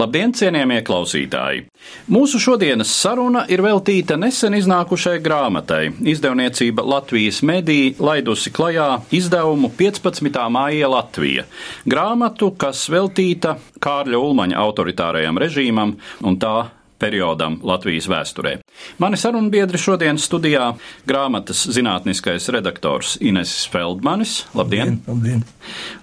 Labdien, 0.00 0.30
cienījamie 0.32 0.78
klausītāji! 0.80 1.66
Mūsu 2.08 2.38
šodienas 2.40 2.88
saruna 3.02 3.42
ir 3.52 3.60
veltīta 3.60 4.16
nesen 4.16 4.54
iznākušai 4.56 5.18
grāmatai. 5.20 5.90
Izdevniecība 6.14 6.86
Latvijas 6.88 7.42
medija 7.44 7.92
laidusi 8.00 8.52
klajā 8.56 8.88
izdevumu 9.12 9.68
15. 9.76 10.40
māja 10.56 10.88
Latvija. 10.88 11.44
Grāmatu, 11.84 12.54
kas 12.56 12.86
veltīta 12.88 13.58
Kārļa 13.84 14.24
Ulmaņa 14.24 14.60
autoritārajam 14.64 15.42
režīmam 15.44 15.98
un 16.24 16.40
tā 16.40 16.56
periodam 17.00 17.58
Latvijas 17.64 18.08
vēsturē. 18.10 18.58
Mani 19.00 19.18
sarunbiedri 19.20 19.80
šodien 19.80 20.20
studijā- 20.20 20.74
grāmatas 21.10 21.64
zinātniskais 21.72 22.48
redaktors 22.52 23.16
Inesis 23.20 23.68
Feldmanis. 23.72 24.44
Labdien! 24.54 25.00
Labdien. 25.08 25.44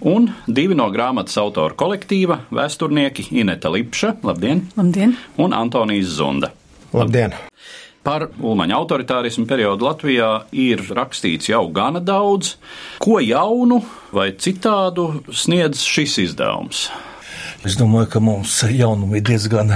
Un 0.02 0.32
divi 0.48 0.76
no 0.76 0.90
grāmatas 0.92 1.38
autora 1.38 1.76
kolektīva- 1.76 2.40
vēsturnieki 2.60 3.30
Ineta 3.32 3.70
Lipša, 3.70 4.18
labdien! 4.24 4.68
Labdien! 4.78 5.18
Un 5.38 5.54
Antonijs 5.54 6.18
Zunda. 6.18 6.52
Labdien! 6.94 7.34
Par 8.08 8.30
Ulmaņa 8.40 8.72
autoritārismu 8.72 9.44
periodu 9.50 9.84
Latvijā 9.84 10.30
ir 10.56 10.80
rakstīts 10.96 11.50
jau 11.50 11.66
gana 11.76 12.00
daudz. 12.00 12.54
Ko 13.04 13.20
jaunu 13.20 13.82
vai 14.16 14.32
citādu 14.32 15.10
sniedz 15.28 15.84
šis 15.84 16.16
izdevums? 16.24 16.86
Es 17.66 17.74
domāju, 17.74 18.06
ka 18.14 18.20
mums 18.22 18.54
jaunumu 18.70 19.18
ir 19.18 19.24
diezgan 19.26 19.72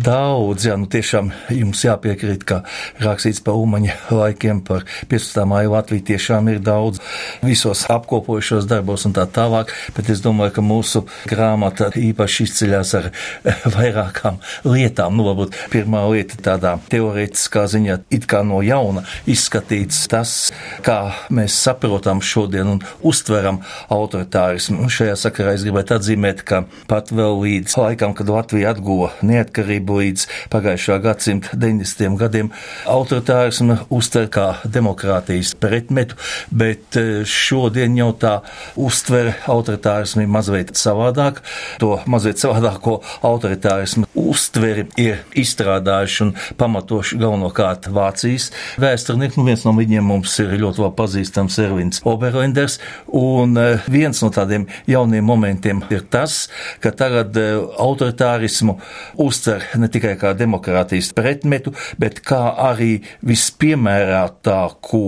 daudz. 0.00 0.64
Jā, 0.64 0.76
nu 0.80 0.88
tiešām 0.88 1.28
jums 1.52 1.82
jāpiekrīt, 1.84 2.46
ka 2.48 2.62
rakstīts 3.02 3.42
par 3.44 3.58
Umaņa 3.60 3.92
laikiem, 4.08 4.62
par 4.64 4.86
15. 5.10 5.42
māju 5.44 5.74
Latviju 5.74 6.06
tiešām 6.08 6.48
ir 6.48 6.62
daudz 6.64 7.02
visos 7.44 7.84
apkopojušos 7.92 8.64
darbos 8.70 9.04
un 9.04 9.12
tā 9.18 9.26
tālāk, 9.28 9.74
bet 9.98 10.08
es 10.14 10.22
domāju, 10.24 10.54
ka 10.56 10.64
mūsu 10.64 11.02
grāmata 11.28 11.90
īpaši 12.00 12.46
izceļas 12.48 12.94
ar 13.02 13.10
vairākām 13.76 14.40
lietām. 14.64 15.20
Nu, 15.20 15.28
varbūt 15.28 15.60
pirmā 15.74 16.06
lieta 16.14 16.40
tādā 16.40 16.78
teorētiskā 16.88 17.66
ziņā 17.68 17.98
it 18.16 18.24
kā 18.30 18.40
no 18.48 18.62
jauna 18.64 19.04
izskatīts 19.28 20.06
tas, 20.08 20.34
kā 20.86 21.12
mēs 21.28 21.60
saprotam 21.68 22.24
šodien 22.24 22.72
un 22.78 22.82
uztveram 23.04 23.60
autoritārismu. 23.92 24.88
Šajā 24.88 25.20
sakarā 25.20 25.56
es 25.60 25.68
gribētu 25.68 25.98
atzīmēt, 26.00 26.46
ka 26.48 26.64
pat 26.88 27.12
vēl 27.12 27.25
līdz 27.34 27.76
laikam, 27.80 28.14
kad 28.16 28.28
Latvija 28.30 28.72
atguva 28.74 29.10
neatkarību 29.26 29.98
līdz 30.00 30.26
pagājušā 30.52 30.98
gadsimta 31.04 31.56
90. 31.58 32.16
gadiem, 32.20 32.50
autoritārismu 32.90 33.78
uztver 33.94 34.28
kā 34.32 34.46
demokrātijas 34.64 35.54
pretmetu, 35.60 36.18
bet 36.50 36.98
eh, 37.00 37.22
šodien 37.26 37.96
jau 37.98 38.10
tā 38.20 38.34
uztver 38.80 39.32
autoritārismu 39.50 40.26
mazliet 40.30 40.74
savādāk. 40.78 41.42
To 41.82 41.96
mazliet 42.10 42.40
savādāko 42.42 43.00
autoritārismu 43.26 44.08
uztveri 44.16 44.86
ir 45.00 45.22
izstrādājuši 45.38 46.22
un 46.26 46.34
pamatoši 46.60 47.18
galvenokārt 47.20 47.90
Vācijas 47.92 48.50
vēsturnieki. 48.82 49.40
Nu, 49.40 49.46
viens 49.48 49.64
no 49.66 49.74
viņiem 49.76 50.06
mums 50.06 50.36
ir 50.42 50.54
ļoti 50.60 50.84
labi 50.84 50.98
pazīstams 51.00 51.58
Ervins 51.62 52.02
Oberlenders, 52.06 52.78
un 53.12 53.56
eh, 53.60 53.88
viens 53.90 54.22
no 54.22 54.30
tādiem 54.34 54.68
jauniem 54.90 55.26
momentiem 55.26 55.82
ir 55.90 56.04
tas, 56.10 56.46
ka 56.80 56.92
tagad 56.94 57.15
eh, 57.24 57.56
autoritārismu 57.82 58.76
uztver 59.22 59.64
ne 59.80 59.88
tikai 59.92 60.16
kā 60.20 60.34
demokrātijas 60.38 61.12
pretmetu, 61.16 61.74
bet 61.98 62.20
kā 62.26 62.42
arī 62.70 62.92
vispiemērātāko 63.26 65.04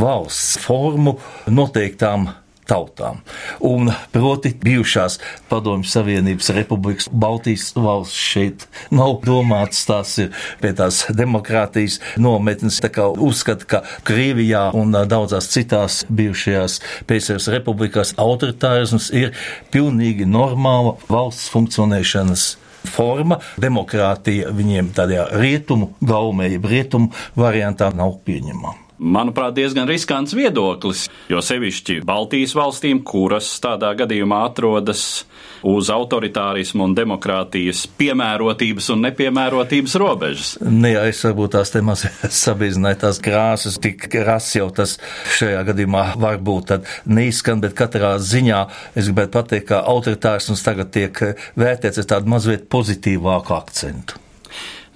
valsts 0.00 0.58
formu 0.62 1.18
noteiktām 1.52 2.30
tautām. 2.72 3.20
Un 3.60 3.92
proti 4.12 4.54
bijušās 4.64 5.18
Padomju 5.50 5.88
Savienības 5.88 6.50
republikas 6.56 7.08
Baltijas 7.12 7.70
valsts 7.76 8.16
šeit 8.32 8.66
nav 8.90 9.18
domāts, 9.26 9.84
tās 9.88 10.16
ir 10.22 10.32
pie 10.62 10.72
tās 10.76 11.04
demokrātijas 11.12 12.00
nometnes, 12.16 12.80
tā 12.82 12.92
kā 12.92 13.08
uzskata, 13.12 13.68
ka 13.68 13.82
Krievijā 14.08 14.70
un 14.78 14.96
daudzās 15.08 15.50
citās 15.52 16.02
bijušajās 16.08 16.80
PSRS 17.08 17.50
republikās 17.56 18.14
autoritārisms 18.20 19.10
ir 19.16 19.34
pilnīgi 19.74 20.28
normāla 20.28 20.96
valsts 21.12 21.50
funkcionēšanas 21.52 22.46
forma. 22.92 23.40
Demokrātija 23.62 24.52
viņiem 24.54 24.94
tādā 24.96 25.28
rietumu 25.36 25.92
gaumē, 26.00 26.50
jeb 26.56 26.70
rietumu 26.72 27.12
variantā 27.38 27.92
nav 27.96 28.18
pieņemama 28.26 28.81
manuprāt, 29.02 29.56
diezgan 29.58 29.88
riskants 29.90 30.34
viedoklis, 30.36 31.08
jo 31.30 31.42
sevišķi 31.42 32.00
Baltijas 32.06 32.54
valstīm, 32.56 33.02
kuras 33.06 33.50
tādā 33.62 33.92
gadījumā 33.98 34.44
atrodas 34.48 35.24
uz 35.66 35.90
autoritārismu 35.94 36.86
un 36.88 36.94
demokrātijas 36.96 37.84
piemērotības 37.98 38.88
un 38.94 39.04
nepiemērotības 39.06 39.96
robežas. 40.02 40.54
Ne, 40.64 40.94
jā, 40.94 41.04
es 41.10 41.22
varbūt 41.26 41.54
tās 41.56 41.74
te 41.74 41.82
maz 41.84 42.06
sabīzināju 42.44 43.02
tās 43.04 43.20
krāsas, 43.22 43.78
tik 43.82 44.08
ras 44.26 44.50
jau 44.56 44.68
tas 44.74 44.96
šajā 45.38 45.62
gadījumā 45.70 46.06
varbūt 46.22 46.68
tad 46.72 46.90
neizskan, 47.06 47.62
bet 47.62 47.76
katrā 47.78 48.16
ziņā 48.22 48.64
es 48.94 49.08
gribētu 49.10 49.36
pateikt, 49.38 49.68
ka 49.70 49.84
autoritārisms 49.92 50.66
tagad 50.66 50.92
tiek 50.94 51.24
vērtēts 51.58 52.02
ar 52.02 52.12
tādu 52.16 52.36
mazliet 52.36 52.68
pozitīvāku 52.72 53.58
akcentu. 53.58 54.22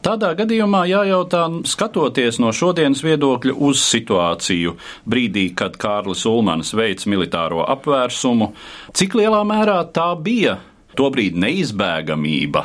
Tādā 0.06 0.28
gadījumā 0.38 0.84
jājautā, 0.86 1.40
skatoties 1.66 2.36
no 2.38 2.52
šodienas 2.54 3.00
viedokļa 3.02 3.56
uz 3.66 3.80
situāciju, 3.82 4.76
brīdī, 5.02 5.48
kad 5.58 5.74
Kārlis 5.82 6.22
Ulmans 6.30 6.70
veids 6.78 7.08
militāro 7.10 7.64
apvērsumu, 7.66 8.52
cik 8.94 9.18
lielā 9.18 9.42
mērā 9.42 9.80
tā 9.90 10.12
bija 10.14 10.60
tobrīd 10.94 11.34
neizbēgamība 11.42 12.62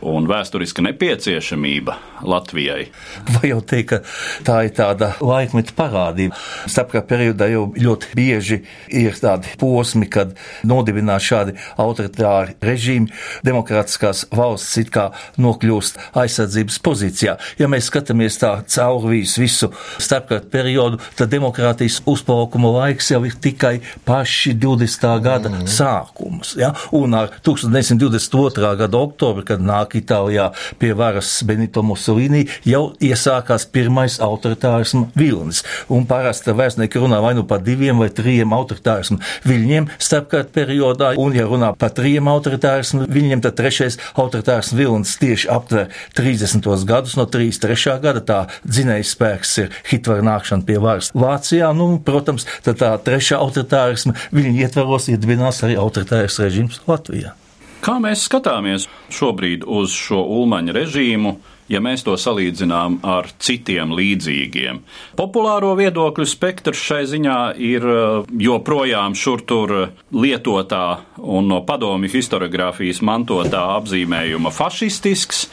un 0.00 0.26
vēsturiska 0.28 0.82
nepieciešamība 0.84 1.96
Latvijai. 2.24 2.88
Vai 3.36 3.50
jau 3.50 3.60
teikt, 3.64 3.90
ka 3.90 3.98
tā 4.46 4.56
ir 4.66 4.74
tāda 4.76 5.12
laikmeta 5.24 5.74
parādība? 5.76 6.36
Starpkara 6.68 7.04
periodā 7.06 7.48
jau 7.50 7.66
ļoti 7.76 8.12
bieži 8.16 8.60
ir 8.88 9.16
tādi 9.20 9.52
posmi, 9.60 10.08
kad 10.10 10.34
nodibināt 10.68 11.24
šādi 11.24 11.56
autoritāri 11.80 12.56
režīmi, 12.64 13.10
demokrātiskās 13.46 14.26
valsts 14.36 14.80
it 14.80 14.92
kā 14.94 15.10
nokļūst 15.40 16.00
aizsardzības 16.20 16.80
pozīcijā. 16.84 17.36
Ja 17.60 17.68
mēs 17.70 17.90
skatāmies 17.90 18.40
tā 18.40 18.52
cauri 18.68 19.22
visu 19.24 19.70
starpkara 20.00 20.44
periodu, 20.52 21.00
tad 21.16 21.32
demokrātijas 21.32 22.00
uzplaukuma 22.08 22.72
laiks 22.78 23.10
jau 23.12 23.22
ir 23.28 23.36
tikai 23.40 23.78
paši 24.04 24.54
20. 24.54 25.08
gada 25.22 25.48
mm 25.48 25.54
-hmm. 25.54 25.66
sākums. 25.66 26.56
Ja? 26.58 26.74
Un 26.92 27.14
ar 27.14 27.30
1922. 27.42 28.76
gada 28.76 28.98
oktobri, 28.98 29.44
kad 29.44 29.60
nāk 29.60 29.89
nāk 29.90 29.98
Itālijā 29.98 30.52
pie 30.78 30.94
varas 30.94 31.42
Benito 31.44 31.82
Mussolini, 31.82 32.46
jau 32.64 32.94
iesākās 33.00 33.66
pirmais 33.70 34.20
autoritārismu 34.20 35.10
vilnis. 35.16 35.64
Un 35.88 36.06
parasti 36.06 36.52
vēstnieki 36.52 36.98
runā 36.98 37.20
vai 37.20 37.34
nu 37.34 37.44
par 37.44 37.60
diviem 37.60 37.98
vai 37.98 38.10
trim 38.10 38.52
autoritārismu 38.52 39.18
viļņiem 39.44 39.88
starpkara 39.98 40.44
periodā, 40.52 41.14
un 41.18 41.34
ja 41.34 41.46
runā 41.46 41.74
par 41.76 41.90
trim 41.90 42.28
autoritārismu 42.28 43.06
viļņiem, 43.08 43.42
tad 43.42 43.56
trešais 43.58 43.98
autoritārismu 44.14 44.78
vilnis 44.78 45.16
tieši 45.18 45.50
aptver 45.50 45.90
30. 46.14 46.70
gadus 46.86 47.16
no 47.16 47.26
33. 47.26 47.98
gada. 48.00 48.20
Tā 48.20 48.40
dzinējs 48.68 49.14
spēks 49.16 49.56
ir 49.62 49.74
Hitlera 49.90 50.22
nākšana 50.22 50.66
pie 50.66 50.78
varas 50.82 51.10
Vācijā, 51.16 51.72
nu, 51.74 51.96
protams, 52.04 52.46
tad 52.64 52.80
tā 52.82 52.92
trešā 53.04 53.40
autoritārisma 53.40 54.16
viļņa 54.30 54.66
ietvaros 54.66 55.10
iedibinās 55.10 55.64
arī 55.66 55.80
autoritārs 55.80 56.38
režīms 56.42 56.82
Latvijā. 56.86 57.34
Kā 57.80 57.94
mēs 57.96 58.26
skatāmies 58.28 58.84
šobrīd 59.08 59.62
uz 59.64 59.94
šo 59.96 60.18
ulmaņa 60.20 60.74
režīmu, 60.76 61.30
ja 61.72 61.80
mēs 61.80 62.02
to 62.04 62.12
salīdzinām 62.20 62.98
ar 63.08 63.30
citiem 63.40 63.94
līdzīgiem? 63.96 64.82
Populāro 65.16 65.70
viedokļu 65.78 66.26
spektrs 66.28 66.82
šai 66.90 67.00
ziņā 67.08 67.38
ir 67.56 67.86
eh, 67.88 68.28
joprojām 68.44 69.16
šur 69.16 69.44
tur 69.48 69.74
lietotā 70.12 70.84
un 71.24 71.48
no 71.48 71.62
padomju 71.64 72.12
historiografijas 72.12 73.00
mantotā 73.00 73.64
apzīmējuma 73.78 74.52
fašistisks, 74.52 75.46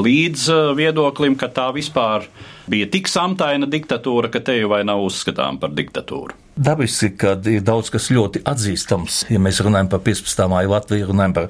līdz 0.00 0.48
eh, 0.56 0.66
viedoklim, 0.80 1.36
ka 1.36 1.52
tā 1.52 1.68
vispār 1.76 2.30
bija 2.70 2.88
tik 2.92 3.10
samtaina 3.10 3.68
diktatūra, 3.70 4.32
ka 4.32 4.40
te 4.44 4.58
jau 4.60 4.72
vai 4.72 4.84
nav 4.86 5.04
uzskatām 5.04 5.60
par 5.62 5.74
diktatūru. 5.76 6.44
Dabiski, 6.54 7.08
ka 7.18 7.32
ir 7.50 7.64
daudz 7.66 7.88
kas 7.90 8.12
ļoti 8.14 8.44
atzīstams. 8.46 9.24
Ja 9.26 9.40
mēs 9.42 9.58
runājam 9.64 9.88
par 9.90 10.04
15. 10.06 10.44
māju 10.52 10.70
Latviju, 10.70 11.08
runājam 11.08 11.32
par 11.34 11.48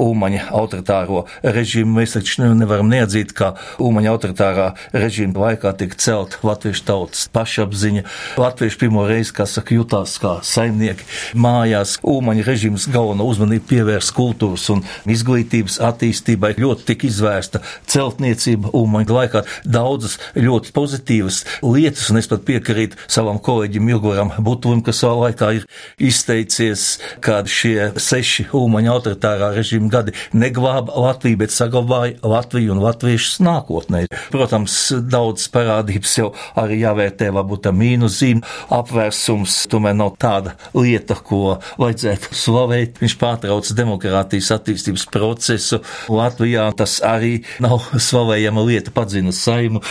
Umaņa 0.00 0.46
autoritāro 0.56 1.26
režīmu, 1.44 1.98
mēs 1.98 2.14
taču 2.16 2.46
nevaram 2.56 2.88
neatzīt, 2.88 3.34
ka 3.36 3.50
Umaņa 3.84 4.14
autoritārā 4.14 4.70
režīma 4.96 5.36
laikā 5.42 5.74
tika 5.76 6.00
celt 6.00 6.38
latviešu 6.40 6.86
tautas 6.88 7.26
pašapziņa. 7.36 8.06
Latvieši 8.40 8.80
pirmo 8.80 9.04
reizi, 9.04 9.34
kā 9.36 9.44
saka, 9.44 9.76
jutās 9.76 10.16
kā 10.22 10.38
saimnieki 10.40 11.04
mājās. 11.36 11.98
Umaņa 12.00 12.48
režīms 12.48 12.88
galveno 12.96 13.28
uzmanību 13.28 13.68
pievērs 13.74 14.08
kultūras 14.16 14.64
un 14.72 14.86
izglītības 15.04 15.82
attīstībai. 15.84 16.54
Ļoti 16.56 16.88
tika 16.94 17.10
izvērsta 17.10 17.60
celtniecība 17.92 18.72
Umaņa 18.72 19.20
laikā. 19.20 19.44
Daudzas 19.68 20.16
ļoti 20.32 20.55
pozitīvas 20.76 21.42
lietas, 21.62 22.08
un 22.10 22.20
es 22.20 22.28
pat 22.30 22.44
piekrītu 22.48 22.98
savam 23.08 23.38
kolēģim 23.42 23.90
Ilgoram 23.92 24.32
Butulim, 24.46 24.82
kas 24.86 25.02
savā 25.02 25.28
laikā 25.28 25.52
ir 25.58 25.66
izteicies, 26.02 26.86
ka 27.24 27.42
šie 27.46 27.92
seši 28.00 28.48
Ulmaņa 28.56 28.92
autoritārā 28.94 29.52
režīma 29.56 29.90
gadi 29.92 30.14
neglāba 30.36 30.94
Latviju, 31.06 31.40
bet 31.42 31.54
saglabāja 31.54 32.16
Latviju 32.26 32.74
un 32.74 32.82
latviešus 32.84 33.40
nākotnē. 33.44 34.06
Protams, 34.32 34.76
daudz 35.10 35.46
parādības 35.52 36.16
jau 36.18 36.30
arī 36.58 36.80
jāvērtē, 36.82 37.30
varbūt 37.36 37.66
tā 37.66 37.72
mīnuszīme, 37.76 38.44
apvērsums, 38.74 39.58
tomēr 39.72 39.96
nav 39.98 40.14
tāda 40.22 40.56
lieta, 40.76 41.18
ko 41.26 41.58
vajadzētu 41.80 42.36
slavēt. 42.36 43.00
Viņš 43.02 43.16
pārtrauc 43.20 43.70
demokrātijas 43.76 44.52
attīstības 44.56 45.06
procesu 45.12 45.80
Latvijā. 46.12 46.68
Tas 46.76 46.98
arī 47.04 47.40
nav 47.62 47.88
slavējama 47.92 48.64
lieta, 48.66 48.92
padzina 48.94 49.34
saimu, 49.34 49.82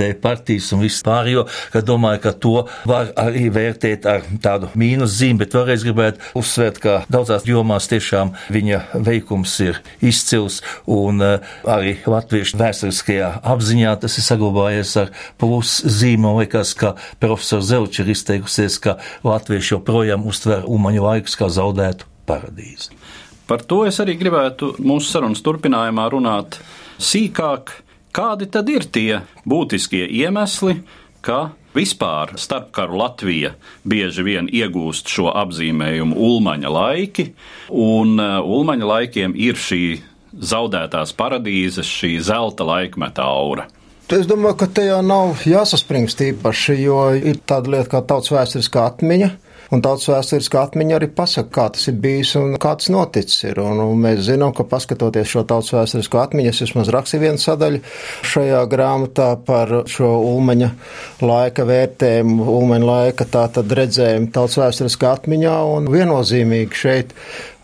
likvidēja 0.00 0.20
partijas 0.22 0.72
un 0.72 0.82
visu 0.84 1.02
pārējo, 1.04 1.46
ka 1.72 1.82
domāju, 1.84 2.20
ka 2.24 2.32
to 2.32 2.66
var 2.88 3.12
arī 3.18 3.50
vērtēt 3.52 4.06
ar 4.08 4.24
tādu 4.42 4.70
mīnus 4.74 5.18
zīmi, 5.18 5.40
bet 5.42 5.54
vēlreiz 5.54 5.84
gribētu 5.84 6.20
uzsvērt, 6.38 6.80
ka 6.80 6.94
daudzās 7.10 7.44
jomās 7.46 7.88
tiešām 7.90 8.32
viņa 8.50 8.80
veikums 9.04 9.58
ir 9.60 9.80
izcils 10.00 10.60
un 10.86 11.20
eh, 11.20 11.40
arī 11.64 11.98
latviešu 12.06 12.60
vēsturiskajā 12.60 13.32
apziņā 13.44 13.96
tas 14.00 14.16
ir 14.18 14.26
saglabājies 14.26 14.96
ar 15.00 15.12
plus 15.38 15.80
zīmu. 15.84 16.20
Man 16.20 16.36
liekas, 16.42 16.74
ka 16.76 16.94
profesors 17.20 17.70
Zelčs 17.70 18.02
ir 18.02 18.10
izteikusies, 18.12 18.76
ka 18.82 18.98
latvieši 19.24 19.74
joprojām 19.74 20.26
uztver 20.28 20.66
umaņu 20.68 21.04
laikus 21.06 21.36
kā 21.40 21.48
zaudētu 21.48 22.08
paradīzi. 22.28 22.92
Par 23.48 23.64
to 23.66 23.82
es 23.88 23.98
arī 24.02 24.14
gribētu 24.20 24.76
mūsu 24.84 25.10
sarunas 25.10 25.40
turpinājumā 25.42 26.04
runāt 26.12 26.60
sīkāk. 27.02 27.72
Kādi 28.12 28.50
tad 28.50 28.68
ir 28.72 28.88
tie 28.90 29.22
būtiskie 29.46 30.06
iemesli, 30.08 30.80
ka 31.22 31.50
Vispār 31.70 32.32
starpkaru 32.34 32.96
Latvija 32.98 33.52
bieži 33.86 34.24
vien 34.26 34.48
iegūst 34.50 35.06
šo 35.06 35.28
apzīmējumu 35.38 36.16
Ulmaņa 36.18 36.70
laiki, 36.74 37.28
un 37.70 38.16
uh, 38.18 38.40
Ulmaņa 38.42 38.88
laikiem 38.90 39.36
ir 39.38 39.54
šī 39.54 39.84
zaudētās 40.34 41.14
paradīzes, 41.14 41.86
šī 41.86 42.16
zelta 42.26 42.66
laikmeta 42.66 43.22
aura. 43.22 43.68
Es 44.10 44.26
domāju, 44.26 44.56
ka 44.58 44.66
te 44.66 44.88
jau 44.88 44.98
nav 45.06 45.44
jāsaspringst 45.46 46.24
īpaši, 46.26 46.74
jo 46.82 46.98
ir 47.14 47.38
tāda 47.46 47.76
lieta 47.76 47.92
kā 47.92 48.02
tautas 48.02 48.34
vēsturiskā 48.34 48.88
atmiņa. 48.90 49.30
Un 49.70 49.82
tautas 49.84 50.08
vēsturiskā 50.10 50.64
atmiņa 50.66 50.96
arī 50.96 51.08
pasaka, 51.14 51.50
kā 51.54 51.64
tas 51.76 51.86
ir 51.86 51.98
bijis 52.02 52.32
un 52.40 52.56
kā 52.58 52.72
tas 52.78 52.90
noticis 52.90 53.44
ir. 53.46 53.60
Un, 53.62 53.78
un 53.84 54.00
mēs 54.02 54.24
zinām, 54.26 54.50
ka 54.56 54.66
paskatoties 54.66 55.30
šo 55.30 55.44
tautas 55.46 55.70
vēsturisko 55.76 56.18
atmiņu, 56.24 56.50
es 56.50 56.62
vismaz 56.64 56.90
rakstīju 56.90 57.22
vienu 57.22 57.42
sadaļu 57.42 57.82
šajā 58.32 58.64
grāmatā 58.72 59.28
par 59.46 59.70
šo 59.90 60.10
ulmaņa 60.32 60.72
laika 61.22 61.68
vērtējumu, 61.70 62.48
ulmaņa 62.56 62.90
laika 62.90 63.28
tā 63.30 63.46
tad 63.54 63.70
redzējumu 63.78 64.32
tautas 64.34 64.58
vēsturiskā 64.58 65.14
atmiņā 65.20 65.54
un 65.76 65.86
viennozīmīgi 65.94 66.82
šeit 66.82 67.14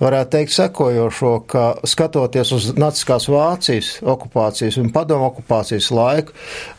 varētu 0.00 0.32
teikt 0.34 0.54
sekojošo, 0.54 1.32
ka 1.48 1.64
skatoties 1.86 2.52
uz 2.56 2.68
Naciskās 2.76 3.28
Vācijas 3.32 3.90
okupācijas 4.04 4.76
un 4.80 4.90
padomu 4.94 5.30
okupācijas 5.30 5.88
laiku, 5.94 6.34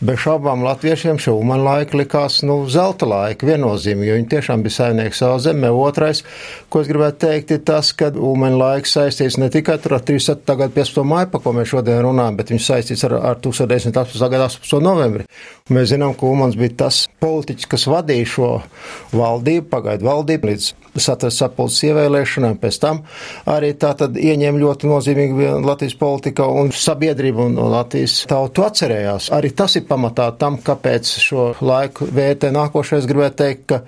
bez 0.05 0.21
šaubām 0.23 0.65
latviešiem 0.65 1.19
šie 1.21 1.33
ulmaņa 1.33 1.67
laiki 1.67 2.01
likās, 2.01 2.39
nu, 2.47 2.59
zelta 2.71 3.09
laika 3.09 3.49
viennozīmīgi, 3.49 4.11
jo 4.11 4.19
viņi 4.19 4.29
tiešām 4.33 4.65
bija 4.65 4.77
saimnieki 4.77 5.17
savā 5.17 5.39
zemē. 5.43 5.71
Otrais, 5.73 6.23
ko 6.69 6.83
es 6.83 6.91
gribētu 6.91 7.21
teikt, 7.25 7.55
ir 7.55 7.63
tas, 7.67 7.91
ka 7.97 8.11
ulmaņa 8.13 8.61
laiks 8.61 8.95
saistīts 8.97 9.39
ne 9.41 9.49
tikai 9.53 9.77
ar 9.77 9.83
37. 9.83 10.57
gadu 10.61 10.77
15. 10.77 11.03
māju, 11.07 11.31
pa 11.33 11.41
ko 11.43 11.55
mēs 11.57 11.73
šodien 11.73 12.03
runājam, 12.05 12.37
bet 12.39 12.53
viņš 12.53 12.69
saistīts 12.71 13.05
ar, 13.09 13.17
ar 13.33 13.41
1918. 13.41 14.29
gada 14.29 14.49
18. 14.51 14.81
novembri. 14.83 15.27
Un 15.67 15.79
mēs 15.79 15.91
zinām, 15.91 16.13
ka 16.17 16.29
Ulmans 16.29 16.57
bija 16.59 16.75
tas 16.85 17.05
politiķis, 17.23 17.69
kas 17.71 17.87
vadīja 17.89 18.29
šo 18.37 18.51
valdību, 19.15 19.67
pagaidu 19.71 20.07
valdību 20.07 20.51
līdz 20.51 20.69
satveres 21.01 21.37
sapulces 21.41 21.83
ievēlēšanai, 21.89 22.55
pēc 22.61 22.79
tam 22.81 23.03
arī 23.49 23.73
tā 23.79 23.93
tad 23.97 24.17
ieņēma 24.19 24.61
ļoti 24.61 24.89
nozīmīgu 24.91 25.51
Latvijas 25.65 25.97
politikā 25.99 26.47
un 26.61 26.71
sabiedrību 26.75 27.47
un 27.49 27.59
Latvijas 27.71 28.19
tautu 28.29 28.65
atcerējās. 28.67 29.29
Arī 29.35 29.51
tas 29.57 29.77
ir 29.79 29.87
pamatā 29.89 30.29
tam, 30.39 30.59
kāpēc 30.63 31.13
šo 31.23 31.49
laiku 31.61 32.07
vērtē 32.13 32.51
nākošais 32.55 33.07
gribētu 33.09 33.39
teikt, 33.43 33.65
ka 33.71 33.81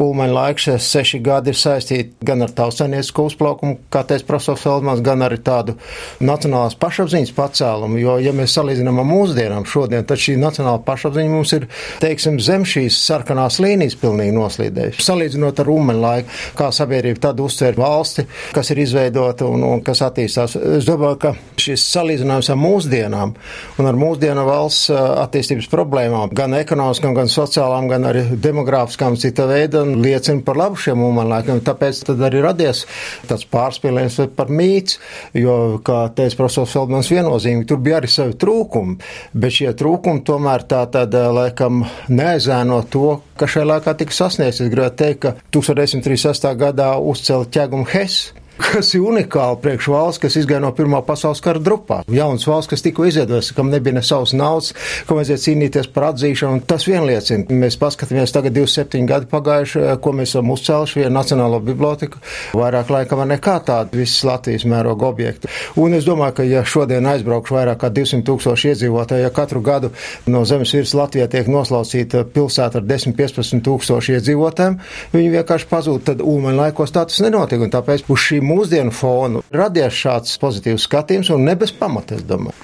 Ulmaņa 0.00 0.34
laiks 0.34 0.68
seši 0.84 1.20
gadi 1.24 1.52
ir 1.52 1.58
saistīti 1.58 2.26
gan 2.26 2.42
ar 2.44 2.52
tautsainiecisku 2.56 3.28
uzplaukumu, 3.30 3.78
kā 3.92 4.04
teica 4.08 4.26
profesors 4.28 4.62
Feldmans, 4.64 5.02
gan 5.04 5.22
arī 5.26 5.40
tādu 5.44 5.76
nacionālās 6.24 6.76
pašapziņas 6.80 7.34
pacēlumu, 7.36 8.00
jo, 8.02 8.16
ja 8.22 8.34
mēs 8.36 8.56
salīdzinām 8.58 9.00
ar 9.02 9.08
mūsdienām 9.08 9.66
šodien, 9.68 10.06
tad 10.08 10.20
šī 10.22 10.36
nacionāla 10.40 10.82
pašapziņa 10.86 11.32
mums 11.32 11.54
ir, 11.56 11.68
teiksim, 12.02 12.38
zem 12.42 12.66
šīs 12.68 12.98
sarkanās 13.08 13.60
līnijas 13.62 13.98
pilnīgi 14.00 14.34
noslīdējuši. 14.36 15.04
Salīdzinot 15.08 15.62
ar 15.62 15.72
Ulmaņa 15.74 16.04
laiku, 16.04 16.38
kā 16.58 16.70
sabiedrība 16.74 17.24
tad 17.28 17.42
uztver 17.44 17.78
valsti, 17.78 18.26
kas 18.58 18.72
ir 18.74 18.80
izveidota 18.82 19.46
un, 19.46 19.62
un 19.62 19.82
kas 19.86 20.00
attīstās. 20.02 20.56
Es 20.80 20.86
domāju, 20.88 21.18
ka 21.22 21.30
šis 21.62 21.84
salīdzinājums 21.92 22.48
ar 22.50 22.56
mūsdienām 22.58 23.34
un 23.78 23.86
ar 23.86 23.98
mūsdienu 23.98 24.42
valsts 24.48 24.88
attīstības 24.90 25.68
problēmām, 25.70 26.32
gan 26.34 26.56
ekonomiskām, 26.58 27.14
gan 27.14 27.30
sociālām, 27.30 27.86
gan 27.90 28.08
arī 28.10 28.24
demogrāfiskām 28.34 29.14
cita 29.20 29.46
veida, 29.46 29.84
liecina 29.86 30.42
par 30.46 30.58
labu 30.58 30.80
šiem 30.82 30.98
mūmenlēkiem. 30.98 31.60
Tāpēc 31.68 32.00
tad 32.08 32.24
arī 32.26 32.42
radies 32.42 32.82
tāds 33.30 33.46
pārspīlējums 33.52 34.18
par 34.34 34.50
mīts, 34.50 34.98
jo, 35.38 35.78
kā 35.86 36.00
teica 36.18 36.40
profesors 36.40 36.74
Feldmans 36.74 37.12
viennozīmīgi, 37.14 37.68
tur 37.70 37.78
bija 37.84 38.00
arī 38.00 38.10
savi 38.10 38.34
trūkumi, 38.42 38.98
bet 39.38 39.58
šie 39.60 39.70
trūkumi 39.78 40.24
tomēr 40.26 40.66
tā 40.66 40.82
tad, 40.90 41.14
laikam, 41.14 41.84
neaizēno 42.10 42.82
to, 42.90 43.20
kas 43.38 43.54
šajā 43.54 43.70
laikā 43.70 43.94
tika 44.02 44.18
sasniegts. 44.18 44.64
Es 44.64 44.74
gribētu 44.74 44.98
teikt, 45.04 45.22
ka 45.22 45.34
1936. 45.54 46.50
gadā 46.58 46.90
uzcēla 46.98 47.50
ķēgumu 47.54 47.86
Hess 47.94 48.32
kas 48.58 48.92
ir 48.96 49.04
unikāli 49.06 49.60
priekš 49.62 49.88
valsts, 49.92 50.22
kas 50.22 50.36
izgāja 50.40 50.62
no 50.64 50.72
Pirmā 50.76 51.00
pasaules 51.06 51.42
kara 51.44 51.62
drupā. 51.62 52.02
Jauns 52.12 52.46
valsts, 52.48 52.70
kas 52.72 52.84
tikko 52.84 53.06
izveidojas, 53.08 53.52
kam 53.56 53.70
nebija 53.72 53.96
ne 53.96 54.02
savas 54.04 54.34
naudas, 54.36 54.74
kam 55.08 55.20
vajadzēja 55.20 55.42
cīnīties 55.44 55.90
par 55.94 56.10
atzīšanu. 56.10 56.64
Tas 56.68 56.86
vien 56.88 57.06
liecina. 57.08 57.46
Mēs 57.48 57.78
paskatāmies 57.80 58.34
tagad 58.34 58.56
27 58.56 59.08
gadi 59.08 59.30
pagājuši, 59.30 59.84
ko 60.02 60.14
mēs 60.16 60.34
esam 60.34 60.52
uzcēluši 60.54 61.02
vienu 61.02 61.14
Nacionālo 61.16 61.60
biblioteku. 61.64 62.20
Vairāk 62.58 62.92
laikam 62.92 63.24
nekā 63.28 63.58
tādu 63.66 64.02
visas 64.02 64.24
Latvijas 64.28 64.66
mēroga 64.68 65.08
objektu. 65.08 65.50
Un 65.80 65.96
es 65.96 66.06
domāju, 66.08 66.38
ka 66.38 66.46
ja 66.48 66.64
šodien 66.66 67.06
aizbraukšu 67.08 67.56
vairāk 67.56 67.82
kā 67.82 67.92
200 67.94 68.24
tūkstoši 68.26 68.72
iedzīvotāju, 68.72 69.24
ja 69.26 69.32
katru 69.34 69.62
gadu 69.64 69.92
no 70.30 70.44
zemes 70.48 70.72
virs 70.74 70.94
Latvijā 70.98 71.28
tiek 71.30 71.48
noslaucīta 71.50 72.24
pilsēta 72.34 72.80
ar 72.80 72.86
10-15 72.88 73.62
tūkstoši 73.66 74.18
iedzīvotājiem, 74.18 74.78
viņi 75.14 75.32
vienkārši 75.36 75.68
pazūd, 75.70 76.04
tad 76.08 76.22
ūmeņa 76.24 76.62
laikos 76.62 76.94
tā 76.94 77.04
tas 77.08 77.20
nenotiek. 77.24 77.62
Un 77.64 77.72
tāpēc 77.74 78.06
uz 78.08 78.24
šīm 78.28 78.47
mūsdienu 78.48 78.94
fonu 78.94 79.42
radies 79.54 79.96
šāds 79.98 80.38
pozitīvs 80.42 80.88
skatījums 80.88 81.32
un 81.34 81.46
ne 81.48 81.56
bez 81.58 81.72
pamata, 81.76 82.18
es 82.18 82.26
domāju. 82.28 82.56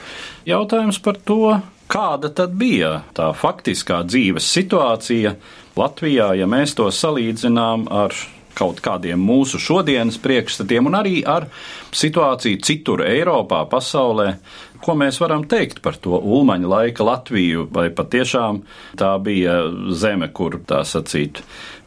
Jautājums 0.48 1.00
par 1.04 1.18
to, 1.24 1.56
kāda 1.90 2.30
tad 2.34 2.56
bija 2.60 2.98
tā 3.16 3.30
faktiskā 3.36 4.02
dzīves 4.08 4.48
situācija 4.56 5.34
Latvijā, 5.78 6.32
ja 6.38 6.48
mēs 6.50 6.76
to 6.78 6.88
salīdzinām 6.92 7.88
ar 7.92 8.14
kaut 8.54 8.78
kādiem 8.84 9.18
mūsu 9.18 9.58
šodienas 9.58 10.18
priekšstatiem 10.22 10.86
un 10.86 10.98
arī 10.98 11.16
ar 11.26 11.48
situāciju 11.94 12.60
citur 12.62 13.02
Eiropā, 13.06 13.64
pasaulē. 13.70 14.36
Ko 14.84 14.94
mēs 15.00 15.18
varam 15.22 15.46
teikt 15.48 15.80
par 15.82 15.96
to 15.96 16.18
ulmaņa 16.20 16.70
laika 16.70 17.06
Latviju, 17.08 17.66
vai 17.72 17.88
patiešām 17.94 18.62
tā 19.00 19.14
bija 19.24 19.62
zeme, 19.96 20.28
kur 20.28 20.60
tā 20.68 20.84
sacīt, 20.86 21.40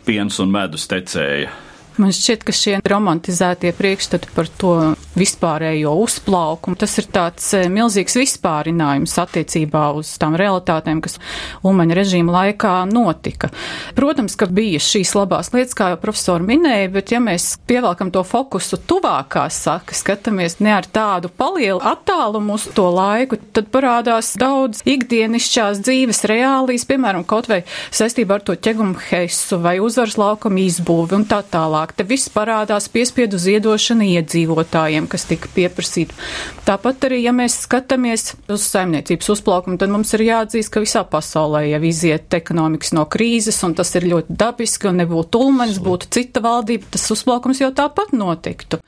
piens 0.07 0.41
un 0.43 0.51
medus 0.51 0.89
tecēja 0.89 1.66
Man 1.97 2.13
šķiet, 2.13 2.43
ka 2.45 2.53
šie 2.53 2.75
romantizētie 2.85 3.71
priekšstati 3.73 4.29
par 4.35 4.49
to 4.61 4.73
vispārējo 5.17 5.95
uzplaukumu, 6.03 6.77
tas 6.77 6.93
ir 7.01 7.07
tāds 7.13 7.47
eh, 7.57 7.65
milzīgs 7.73 8.17
vispārinājums 8.19 9.15
attiecībā 9.23 9.87
uz 9.97 10.11
tām 10.21 10.35
realitātēm, 10.37 11.01
kas 11.01 11.17
Ulmaņa 11.65 11.97
režīma 11.97 12.35
laikā 12.35 12.73
notika. 12.91 13.49
Protams, 13.97 14.35
ka 14.37 14.45
bija 14.45 14.81
šīs 14.83 15.15
labās 15.17 15.49
lietas, 15.55 15.73
kā 15.77 15.89
jau 15.93 15.99
profesori 16.01 16.45
minēja, 16.45 16.91
bet 16.93 17.13
ja 17.15 17.21
mēs 17.23 17.55
pievelkam 17.69 18.11
to 18.13 18.21
fokusu 18.27 18.77
tuvākās 18.89 19.57
sakas, 19.65 20.03
skatāmies 20.03 20.59
ne 20.61 20.75
ar 20.77 20.85
tādu 20.85 21.33
palielu 21.33 21.81
attālumu 21.81 22.59
uz 22.59 22.67
to 22.77 22.85
laiku, 22.93 23.41
tad 23.57 23.71
parādās 23.73 24.35
daudz 24.37 24.83
ikdienišķās 24.85 25.81
dzīves 25.81 26.23
reālijas, 26.29 26.85
piemēram, 26.89 27.25
kaut 27.25 27.49
vai 27.49 27.63
saistībā 27.89 28.37
ar 28.37 28.45
to 28.45 28.53
ķegumu 28.53 29.01
heisu 29.09 29.57
vai 29.63 29.79
uzvaras 29.81 30.19
laukumu 30.21 30.61
izbūvi 30.67 31.17
un 31.17 31.25
tā 31.29 31.41
tālāk. 31.41 31.86
Te 31.95 32.05
viss 32.07 32.31
parādās 32.33 32.89
piespiedu 32.91 33.39
ziedošana 33.41 34.07
iedzīvotājiem, 34.17 35.07
kas 35.11 35.27
tika 35.29 35.51
pieprasīta. 35.53 36.15
Tāpat 36.67 37.07
arī, 37.07 37.21
ja 37.23 37.33
mēs 37.35 37.59
skatāmies 37.63 38.33
uz 38.51 38.65
saimniecības 38.67 39.31
uzplaukumu, 39.35 39.79
tad 39.79 39.93
mums 39.93 40.11
ir 40.17 40.25
jāatzīst, 40.27 40.71
ka 40.73 40.83
visā 40.83 41.05
pasaulē 41.07 41.63
jau 41.69 41.81
iziet 41.87 42.33
ekonomikas 42.39 42.93
no 42.97 43.05
krīzes, 43.09 43.61
un 43.67 43.77
tas 43.77 43.93
ir 43.99 44.09
ļoti 44.11 44.35
dabiski, 44.39 44.89
un 44.91 45.01
nebūtu 45.03 45.45
ulmanis, 45.45 45.79
būtu 45.83 46.11
cita 46.17 46.43
valdība, 46.43 46.91
tas 46.97 47.07
uzplaukums 47.15 47.63
jau 47.63 47.71
tāpat 47.75 48.11
notiktu. 48.17 48.81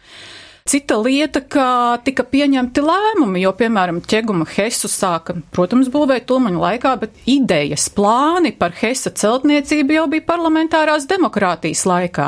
Cita 0.70 1.00
lieta, 1.02 1.42
ka 1.42 1.98
tika 2.06 2.22
pieņemti 2.30 2.82
lēmumi, 2.86 3.40
jo, 3.42 3.50
piemēram, 3.58 4.04
ķeguma 4.06 4.46
Hesu 4.54 4.86
sāka, 4.86 5.34
protams, 5.56 5.88
būvēt 5.90 6.28
Tulmaņa 6.30 6.60
laikā, 6.62 6.92
bet 7.02 7.16
idejas 7.26 7.88
plāni 7.90 8.52
par 8.54 8.76
Hesa 8.78 9.10
celtniecību 9.18 9.96
jau 9.96 10.04
bija 10.12 10.28
parlamentārās 10.28 11.08
demokrātijas 11.10 11.82
laikā. 11.90 12.28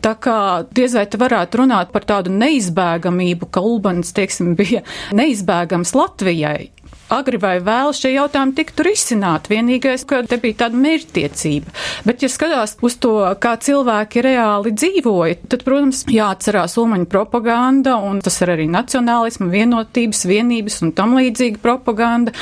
Tā 0.00 0.14
kā 0.24 0.38
diez 0.72 0.96
vai 0.96 1.04
te 1.04 1.20
varētu 1.20 1.60
runāt 1.60 1.92
par 1.92 2.08
tādu 2.08 2.32
neizbēgamību, 2.32 3.50
ka 3.52 3.60
Ulbans, 3.60 4.16
teiksim, 4.16 4.54
bija 4.56 4.80
neizbēgams 5.20 5.92
Latvijai 6.00 6.70
agri 7.12 7.38
vai 7.40 7.56
vēl 7.64 7.92
šie 7.96 8.12
jautājumi 8.16 8.54
tiktu 8.56 8.86
risināti. 8.86 9.52
Vienīgais, 9.54 10.04
ka 10.08 10.22
te 10.26 10.38
bija 10.42 10.64
tāda 10.64 10.80
mērķtiecība. 10.80 11.74
Bet, 12.06 12.24
ja 12.24 12.30
skatās 12.32 12.76
uz 12.84 12.96
to, 13.02 13.14
kā 13.42 13.54
cilvēki 13.62 14.24
reāli 14.26 14.72
dzīvoja, 14.74 15.38
tad, 15.52 15.64
protams, 15.66 16.04
jāatcerās 16.10 16.76
Ulmaņa 16.80 17.08
propaganda, 17.10 17.96
un 18.02 18.20
tas 18.24 18.38
ir 18.42 18.52
arī 18.56 18.66
nacionālisma, 18.70 19.48
vienotības, 19.52 20.24
vienības 20.28 20.80
un 20.86 20.92
tam 20.96 21.16
līdzīga 21.18 21.62
propaganda, 21.62 22.34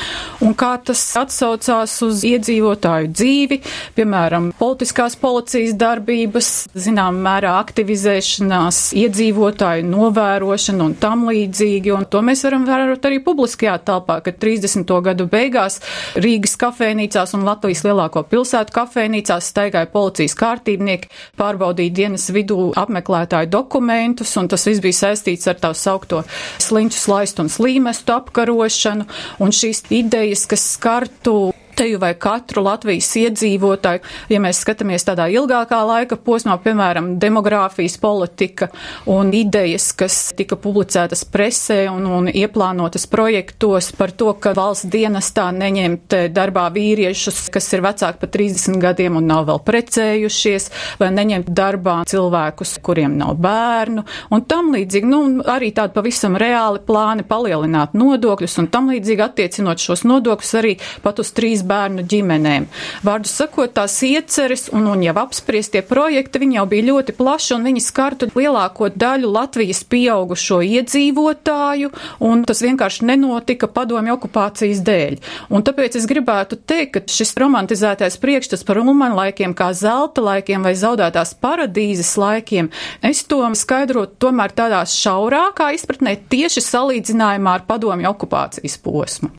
un 0.43 0.55
kā 0.57 0.73
tas 0.85 1.01
atsaucās 1.19 1.95
uz 2.05 2.23
iedzīvotāju 2.27 3.11
dzīvi, 3.13 3.61
piemēram, 3.97 4.51
politiskās 4.59 5.17
policijas 5.19 5.75
darbības, 5.79 6.51
zinām, 6.85 7.21
mērā 7.25 7.55
aktivizēšanās, 7.61 8.81
iedzīvotāju 8.97 9.85
novērošana 9.89 10.89
un 10.89 10.97
tam 10.99 11.27
līdzīgi, 11.29 11.93
un 11.95 12.07
to 12.09 12.21
mēs 12.25 12.45
varam 12.47 12.65
vērot 12.67 13.07
arī 13.07 13.21
publiskajā 13.25 13.77
telpā, 13.85 14.19
ka 14.25 14.33
30. 14.55 15.01
gadu 15.03 15.27
beigās 15.31 15.79
Rīgas 16.15 16.55
kafejnīcās 16.59 17.35
un 17.37 17.45
Latvijas 17.47 17.83
lielāko 17.85 18.23
pilsētu 18.29 18.75
kafejnīcās 18.75 19.49
staigāja 19.51 19.89
policijas 19.91 20.35
kārtībnieki, 20.39 21.11
pārbaudīja 21.39 21.95
dienas 21.99 22.29
vidū 22.35 22.71
apmeklētāju 22.79 23.51
dokumentus, 23.51 24.35
un 24.39 24.49
tas 24.51 24.65
viss 24.67 24.83
bija 24.83 25.01
saistīts 25.01 25.49
ar 25.51 25.59
tā 25.61 25.73
saukto 25.75 26.23
sliņķu 26.63 26.99
slaistu 26.99 27.45
un 27.45 27.51
slīmestu 27.51 28.15
apkarošanu, 28.15 29.07
un 29.43 29.55
šīs 29.55 29.85
idejas, 29.93 30.47
kas 30.49 30.65
skartu 30.75 31.54
teju 31.75 31.99
vai 32.01 32.13
katru 32.19 32.63
Latvijas 32.65 33.09
iedzīvotāju, 33.19 34.03
ja 34.31 34.39
mēs 34.43 34.61
skatāmies 34.63 35.05
tādā 35.07 35.27
ilgākā 35.33 35.81
laika 35.85 36.17
posmā, 36.21 36.55
piemēram, 36.63 37.15
demogrāfijas 37.21 37.97
politika 38.01 38.69
un 39.11 39.31
idejas, 39.35 39.91
kas 39.97 40.17
tika 40.37 40.57
publicētas 40.59 41.25
presē 41.31 41.85
un, 41.91 42.05
un 42.07 42.29
ieplānotas 42.31 43.07
projektos 43.11 43.91
par 43.97 44.13
to, 44.15 44.31
ka 44.39 44.55
valsts 44.57 44.89
dienestā 44.91 45.49
neņemt 45.55 46.17
darbā 46.35 46.67
vīriešus, 46.75 47.45
kas 47.53 47.69
ir 47.75 47.83
vecāki 47.85 48.21
par 48.23 48.31
30 48.33 48.79
gadiem 48.81 49.19
un 49.19 49.27
nav 49.29 49.45
vēl 49.49 49.61
precējušies, 49.67 50.69
vai 51.01 51.11
neņemt 51.15 51.51
darbā 51.55 51.97
cilvēkus, 52.09 52.77
kuriem 52.85 53.17
nav 53.19 53.35
bērnu, 53.41 54.05
un 54.31 54.45
tam 54.49 54.71
līdzīgi, 54.75 55.11
nu, 55.11 55.21
arī 55.51 55.71
tādi 55.75 55.95
pavisam 55.95 56.37
reāli 56.39 56.81
plāni 56.85 57.25
palielināt 57.27 57.95
nodokļus 57.97 58.59
un 58.61 58.71
tam 58.73 58.89
līdzīgi 58.93 59.25
attiecinot 59.25 59.81
šos 59.81 60.05
nodokļus 60.07 60.53
arī 60.61 60.75
pat 61.03 61.21
uz 61.23 61.31
trīs 61.35 61.64
bērnu 61.67 62.05
ģimenēm. 62.11 62.67
Vārdu 63.05 63.29
sakot, 63.29 63.73
tās 63.75 63.97
ieceres 64.05 64.67
un, 64.73 64.87
un 64.91 65.03
jau 65.05 65.15
apspriestie 65.21 65.81
projekti, 65.85 66.41
viņi 66.41 66.59
jau 66.59 66.65
bija 66.71 66.87
ļoti 66.91 67.15
plaši 67.17 67.55
un 67.57 67.67
viņi 67.69 67.83
skartu 67.83 68.29
lielāko 68.35 68.89
daļu 68.93 69.31
Latvijas 69.31 69.83
pieaugušo 69.89 70.61
iedzīvotāju, 70.65 71.91
un 72.25 72.45
tas 72.47 72.61
vienkārši 72.65 73.07
nenotika 73.09 73.69
padomju 73.71 74.15
okupācijas 74.15 74.83
dēļ. 74.85 75.17
Un 75.49 75.65
tāpēc 75.65 75.97
es 75.99 76.07
gribētu 76.09 76.59
teikt, 76.67 76.93
ka 76.95 77.03
šis 77.11 77.35
romantizētais 77.41 78.19
priekšstats 78.21 78.65
par 78.67 78.79
Ulmanu 78.81 79.19
laikiem, 79.19 79.55
kā 79.57 79.71
zelta 79.75 80.23
laikiem 80.25 80.65
vai 80.65 80.75
zaudētās 80.79 81.35
paradīzes 81.41 82.15
laikiem, 82.21 82.71
es 83.05 83.23
to 83.29 83.41
skaidrotu 83.55 84.17
tomēr 84.25 84.53
tādā 84.55 84.81
šaurākā 84.89 85.71
izpratnē 85.75 86.15
tieši 86.31 86.63
salīdzinājumā 86.65 87.57
ar 87.59 87.65
padomju 87.67 88.09
okupācijas 88.11 88.77
posmu. 88.83 89.31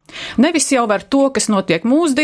Nevis 0.42 0.68
jau 0.72 0.86
ar 0.92 1.02
to, 1.02 1.26
kas 1.34 1.48
notiek 1.52 1.84
mūsdienās, 1.86 2.15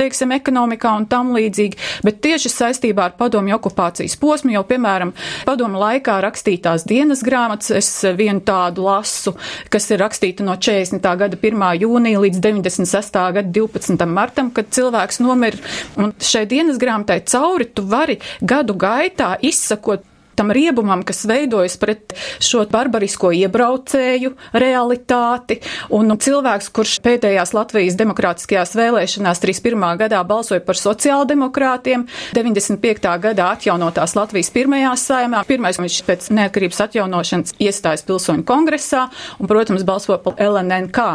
teiksim, 0.00 0.34
ekonomikā 0.36 0.92
un 0.98 1.06
tam 1.10 1.32
līdzīgi, 1.36 1.78
bet 2.06 2.20
tieši 2.24 2.52
saistībā 2.52 3.08
ar 3.08 3.16
padomju 3.18 3.56
okupācijas 3.56 4.16
posmu, 4.20 4.54
jau, 4.54 4.64
piemēram, 4.68 5.12
padomju 5.48 5.80
laikā 5.80 6.18
rakstītās 6.24 6.86
dienas 6.88 7.24
grāmatas, 7.26 7.72
es 7.76 7.90
vienu 8.18 8.42
tādu 8.46 8.86
lasu, 8.86 9.34
kas 9.72 9.90
ir 9.90 10.02
rakstīta 10.04 10.46
no 10.46 10.56
40. 10.56 11.00
gada 11.22 11.40
1. 11.40 11.66
jūnija 11.84 12.24
līdz 12.26 12.42
96. 12.44 13.20
gada 13.38 13.48
12. 13.60 14.06
martam, 14.10 14.52
kad 14.54 14.70
cilvēks 14.74 15.20
nomira, 15.24 15.60
un 16.00 16.14
šai 16.20 16.46
dienas 16.50 16.80
grāmatai 16.80 17.20
cauri 17.28 17.68
tu 17.74 17.86
vari 17.86 18.20
gadu 18.40 18.76
gaitā 18.78 19.34
izsakot 19.46 20.06
tam 20.40 20.52
riebumam, 20.56 21.04
kas 21.04 21.26
veidojas 21.28 21.76
pret 21.80 22.14
šo 22.40 22.64
barbarisko 22.70 23.32
iebraucēju 23.36 24.32
realitāti. 24.56 25.58
Un 25.92 26.14
cilvēks, 26.16 26.70
kurš 26.74 26.96
pēdējās 27.04 27.52
Latvijas 27.56 27.98
demokrātiskajās 28.00 28.72
vēlēšanās 28.78 29.42
31. 29.42 29.84
gadā 30.00 30.22
balsoja 30.24 30.62
par 30.64 30.78
sociāldemokrātiem, 30.80 32.06
95. 32.36 33.10
gadā 33.24 33.50
atjaunotās 33.56 34.16
Latvijas 34.16 34.52
pirmajā 34.54 34.94
saimā, 35.00 35.42
pirmais 35.48 35.80
viņš 35.80 35.98
pēc 36.08 36.30
neatkarības 36.36 36.80
atjaunošanas 36.86 37.56
iestājas 37.60 38.06
pilsoņu 38.08 38.46
kongresā 38.48 39.06
un, 39.38 39.50
protams, 39.50 39.84
balso 39.88 40.16
par 40.22 40.40
LNNK. 40.40 41.08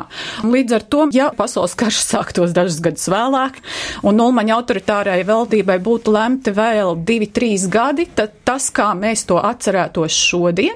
Un 0.44 0.54
līdz 0.54 0.78
ar 0.78 0.86
to, 0.92 1.08
ja 1.16 1.32
pasaules 1.36 1.74
karš 1.80 2.04
sāktos 2.12 2.54
dažus 2.56 2.82
gadus 2.84 3.08
vēlāk 3.12 3.62
un 4.06 4.20
Nulmaņa 4.20 4.60
autoritārai 4.60 5.20
valdībai 5.28 5.80
būtu 5.84 6.14
lemti 6.14 6.54
vēl 6.56 6.96
divi, 7.08 7.30
trīs 7.32 7.68
gadi, 7.72 8.08
tad 8.16 8.36
tas, 8.46 8.68
kā 8.76 8.92
mēs 8.98 9.15
mēs 9.16 9.26
to 9.30 9.40
atcerētos 9.40 10.12
šodien, 10.12 10.76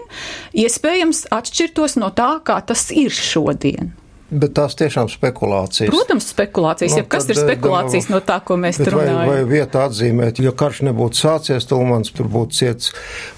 iespējams 0.56 1.28
atšķirtos 1.36 2.00
no 2.00 2.14
tā, 2.16 2.40
kā 2.44 2.62
tas 2.64 2.88
ir 2.96 3.12
šodien. 3.12 3.92
Bet 4.30 4.54
tās 4.54 4.76
tiešām 4.78 5.08
spekulācijas. 5.10 5.90
Protams, 5.90 6.28
spekulācijas. 6.30 6.94
Nu, 6.94 7.02
ja 7.02 7.06
kas 7.10 7.26
ir 7.32 7.34
eh, 7.34 7.42
spekulācijas 7.48 8.10
no 8.12 8.20
tā, 8.22 8.36
ko 8.46 8.60
mēs 8.62 8.78
tur 8.78 8.94
runājam? 8.94 9.24
Vai, 9.26 9.40
vai 9.40 9.46
vieta 9.50 9.88
atzīmēt, 9.88 10.42
ja 10.44 10.54
karš 10.54 10.84
nebūtu 10.86 11.18
sācies, 11.18 11.66
Tulmans 11.70 12.14
tur 12.14 12.30
būtu 12.30 12.60
ciets 12.60 12.92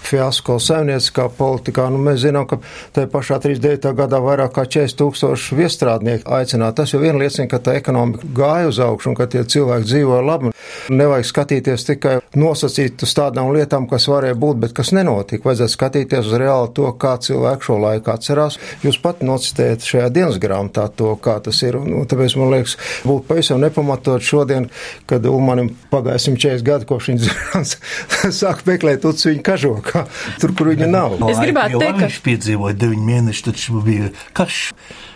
fiasko 0.03 0.57
saimnieciskā 0.59 1.29
politikā. 1.37 1.85
Nu, 1.93 2.01
mēs 2.03 2.25
zinām, 2.25 2.43
ka 2.49 2.59
tajā 2.95 3.07
pašā 3.13 3.39
39. 3.45 3.93
gadā 4.01 4.19
vairāk 4.23 4.51
kā 4.57 4.65
40 4.67 4.99
tūkstoši 4.99 5.59
viestrādnieku 5.61 6.35
aicināja. 6.35 6.75
Tas 6.81 6.91
jau 6.91 6.99
vien 6.99 7.15
liecina, 7.21 7.47
ka 7.51 7.61
tā 7.63 7.77
ekonomika 7.79 8.27
gāja 8.35 8.73
uz 8.73 8.81
augšu 8.83 9.13
un 9.13 9.17
ka 9.21 9.29
tie 9.31 9.45
cilvēki 9.47 9.87
dzīvoja 9.93 10.27
labi. 10.27 10.51
Nevajag 10.91 11.29
skatīties 11.31 11.87
tikai 11.87 12.17
nosacīt 12.35 13.07
uz 13.07 13.15
tādām 13.15 13.53
lietām, 13.55 13.87
kas 13.91 14.09
varēja 14.11 14.35
būt, 14.43 14.59
bet 14.65 14.75
kas 14.75 14.91
nenotika. 14.95 15.47
Vajadzētu 15.47 15.77
skatīties 15.77 16.27
uz 16.27 16.37
reāli 16.43 16.75
to, 16.75 16.91
kā 16.99 17.15
cilvēku 17.23 17.69
šo 17.69 17.79
laiku 17.79 18.11
atcerās. 18.11 18.59
Jūs 18.83 18.99
pat 19.03 19.23
nocitējat 19.23 19.87
šajā 19.87 20.11
dienas 20.11 20.39
grāmatā 20.41 20.80
novērtāt 20.81 20.97
to, 20.97 21.15
kā 21.21 21.39
tas 21.43 21.61
ir. 21.63 21.77
Un, 21.77 21.93
un 21.93 22.07
tāpēc 22.07 22.35
man 22.39 22.51
liekas, 22.51 22.77
būtu 23.05 23.25
pavisam 23.27 23.61
nepamatot 23.61 24.21
šodien, 24.21 24.69
kad 25.05 25.25
Ulmanim 25.25 25.71
pagāja 25.91 26.19
140 26.19 26.65
gadi, 26.65 26.85
kopš 26.89 27.11
viņš 27.11 28.33
sāk 28.41 28.65
meklēt 28.65 29.05
uz 29.05 29.25
viņu 29.25 29.43
kažokā, 29.43 30.05
tur, 30.41 30.55
kur 30.55 30.71
viņa 30.73 30.89
nav. 30.89 31.19
Es 31.29 31.39
gribētu 31.41 31.79
teikt, 31.79 31.99
ka 31.99 32.09
viņš 32.09 32.21
piedzīvoja 32.25 32.75
9 32.75 33.07
mēnešus, 33.11 33.47
taču 33.51 33.81
bija 33.85 34.11
karš. 34.33 34.71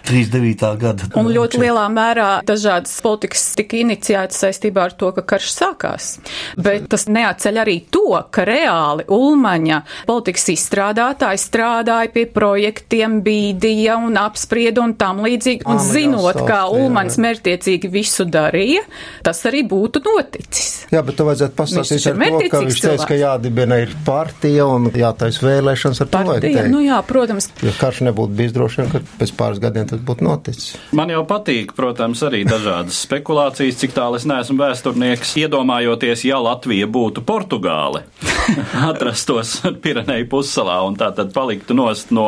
39. 0.05 0.77
gada. 0.77 1.07
Un 1.17 1.29
ļoti 1.34 1.60
lielā 1.63 1.86
mērā 1.89 2.27
dažādas 2.45 2.93
politikas 3.03 3.41
tika 3.57 3.79
iniciētas 3.81 4.43
saistībā 4.43 4.86
ar 4.89 4.95
to, 4.98 5.10
ka 5.15 5.24
karš 5.34 5.51
sākās. 5.55 6.10
Bet 6.62 6.88
tas 6.91 7.07
neatceļ 7.10 7.62
arī 7.63 7.77
to, 7.93 8.13
ka 8.34 8.45
reāli 8.48 9.07
Ulmaņa 9.12 9.81
politikas 10.10 10.50
izstrādātāji 10.53 11.41
strādāja 11.41 12.12
pie 12.13 12.25
projektiem, 12.31 13.19
bīdīja 13.25 13.98
un 14.05 14.19
apsprieda 14.22 14.84
un 14.86 14.95
tam 15.00 15.24
līdzīgi 15.25 15.55
mērtiecīgi, 15.56 15.66
un 15.66 15.78
Ā, 15.78 15.84
nu 15.84 15.94
zinot, 15.94 16.36
jā, 16.36 16.46
kā 16.48 16.60
Ulmans 16.72 17.18
jā. 17.18 17.24
mērtiecīgi 17.26 17.90
visu 17.92 18.26
darīja, 18.26 18.84
tas 19.24 19.42
arī 19.48 19.64
būtu 19.68 20.02
noticis. 20.06 20.88
Jā, 20.92 21.02
bet 21.06 21.18
tu 21.18 21.26
vajadzētu 21.28 21.56
pastāstīt 21.58 22.08
ar 22.10 22.20
ir 22.20 22.36
to, 22.36 22.50
ka 22.52 22.62
viņš 22.64 22.82
teica, 22.86 23.08
ka 23.10 23.18
jādibina 23.20 23.80
ir 23.84 23.94
partija 24.06 24.68
un 24.70 24.90
jātais 24.94 25.40
vēlēšanas 25.44 26.02
ar 26.02 26.10
to 26.12 26.24
Partija, 26.26 26.64
teikt. 26.64 26.72
nu 26.74 26.82
jā, 26.84 27.00
protams, 27.06 27.50
Ja 27.64 27.74
karš 27.80 28.04
nebūtu 28.08 28.36
bijis 28.36 28.54
droši 28.56 28.82
vien, 28.82 28.92
ka 28.92 29.02
pēc 29.20 29.34
pāris 29.38 29.62
gadiem 29.64 29.88
tas 29.90 30.02
būtu 30.06 30.26
noticis. 30.26 30.76
Man 30.96 31.12
jau 31.14 31.24
patīk, 31.28 31.74
protams, 31.78 32.22
arī 32.26 32.44
dažādas 32.48 32.98
spekulācijas, 33.06 33.80
cik 33.82 33.96
tālu 33.96 34.20
es 34.20 34.28
neesmu 34.30 34.58
vēsturnieks. 34.60 35.36
Iedomājoties, 35.40 36.26
ja 36.28 36.40
Latvija 36.44 36.88
būtu 36.92 37.24
Portugāle, 37.26 38.04
atrastos 38.90 39.58
Pireneju 39.82 40.28
pussalā 40.32 40.80
un 40.88 40.98
tā 41.00 41.12
tad 41.16 41.34
paliktu 41.36 41.78
nost 41.78 42.12
no 42.16 42.28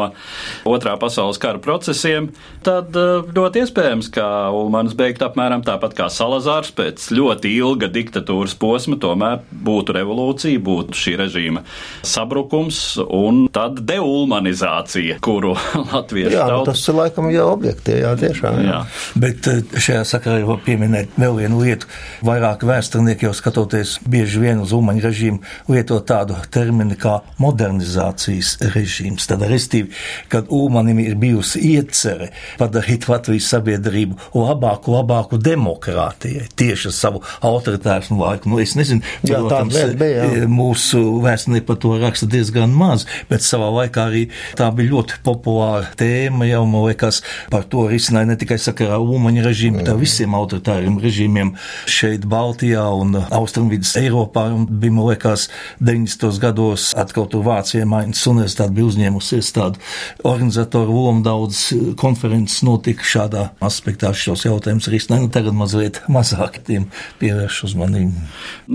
otrā 0.67 0.95
pasaules 0.99 1.39
kara 1.41 1.61
procesiem, 1.63 2.31
tad 2.65 2.95
eh, 2.97 3.16
ļoti 3.25 3.63
iespējams, 3.63 4.09
ka 4.13 4.25
Ulmans 4.55 4.95
beigtu 4.97 5.27
apmēram 5.27 5.63
tāpat 5.65 5.95
kā 5.97 6.07
Salazārs 6.13 6.71
pēc 6.75 7.09
ļoti 7.15 7.51
ilga 7.57 7.89
diktatūras 7.91 8.55
posma, 8.59 8.97
tomēr 9.01 9.41
būtu 9.51 9.95
revolūcija, 9.97 10.61
būtu 10.63 10.97
šī 10.97 11.15
režīma 11.23 11.63
sabrukums 12.07 12.81
un 13.03 13.45
tad 13.53 13.81
deulmanizācija, 13.87 15.19
kuru 15.23 15.55
latviešu 15.91 16.35
Jā, 16.35 16.45
nu, 16.45 16.59
tauta 16.59 16.73
tas 16.73 16.83
ir 16.87 16.97
laikam 16.99 17.29
jau 17.33 17.47
objektīvi, 17.55 18.01
jā, 18.03 18.13
tiešām. 18.21 18.59
Jā. 18.61 18.67
Jā. 18.67 18.79
Bet 19.19 19.49
eh, 19.51 19.61
šajā 19.87 20.03
sakarā 20.07 20.43
var 20.47 20.61
pieminēt 20.65 21.17
vēl 21.19 21.41
vienu 21.41 21.61
lietu. 21.63 21.89
Vairāk 22.27 22.65
vēsturnieki 22.67 23.27
jau 23.27 23.33
skatoties 23.37 23.97
bieži 24.07 24.41
vien 24.43 24.61
uz 24.63 24.73
Umaņa 24.77 25.05
režīmu 25.07 25.73
lieto 25.73 25.99
tādu 26.07 26.37
terminu 26.53 26.97
kā 26.99 27.19
modernizācijas 27.41 28.57
režīms. 28.75 29.27
Tad, 29.29 29.45
restīvi, 29.49 29.91
kad 30.31 30.51
Umanim 30.53 31.01
ir 31.03 31.17
bijusi 31.19 31.63
iecerē 31.73 32.29
padarīt 32.59 33.06
Latvijas 33.11 33.49
sabiedrību 33.53 34.17
labāku, 34.35 34.93
labāku 34.95 35.39
demokrātijai, 35.41 36.47
tieši 36.59 36.89
ar 36.91 36.95
savu 36.95 37.23
autoritāru 37.45 38.17
laiku. 38.19 38.51
Nu, 38.51 38.59
es 38.63 38.75
nezinu, 38.77 39.03
Jā, 39.27 39.41
tāda 39.49 39.67
lieta 39.73 39.97
bija, 39.99 40.27
jā. 40.41 40.47
mūsu 40.51 41.01
vēsturnieki 41.23 41.67
par 41.67 41.79
to 41.83 41.93
raksta 42.01 42.29
diezgan 42.29 42.73
maz, 42.75 43.05
bet 43.29 43.45
savā 43.45 43.69
laikā 43.81 44.07
arī 44.09 44.23
tā 44.57 44.69
bija 44.75 44.93
ļoti 44.93 45.19
populāra 45.25 45.91
tēma. 45.99 46.47
Jau 46.47 46.63
man 46.69 46.87
liekas, 46.87 47.21
par 47.51 47.65
to 47.69 47.87
risināja 47.91 48.31
ne 48.31 48.37
tikai 48.39 48.59
sakarā 48.61 48.97
ar 48.97 49.15
Umaņa 49.17 49.45
režīmu, 49.47 49.81
bet 49.81 49.91
ar 49.91 49.99
visiem 49.99 50.35
autoritāriem 50.37 50.99
režīmiem 51.01 51.53
šeit, 51.89 52.25
Baltijā 52.29 52.85
un 52.97 53.17
Austrumvidas 53.25 53.95
Eiropā. 53.99 54.47
Un 54.53 54.67
bija, 54.69 54.95
man 54.95 55.09
liekas, 55.11 55.47
90. 55.83 56.39
gados 56.43 56.91
atkal 56.97 57.27
tur 57.31 57.45
Vācijā 57.47 57.87
Mainz 57.89 58.23
universitāte 58.29 58.75
bija 58.75 58.91
uzņēmusies 58.91 59.51
tādu 59.55 59.81
organizatoru 60.27 60.95
lomu. 60.95 61.23
Daudz 61.27 61.73
konferences 61.99 62.61
notika 62.63 62.96
šādā 63.05 63.49
aspektā 63.63 64.13
šos 64.15 64.45
jautājumus 64.47 64.89
risināja. 64.91 65.25
Nu, 65.25 65.31
tagad 65.33 65.57
mazliet 65.57 66.01
mazāk 66.11 66.61
tiem 66.67 66.87
pievērš 67.21 67.63
uzmanību. 67.69 68.25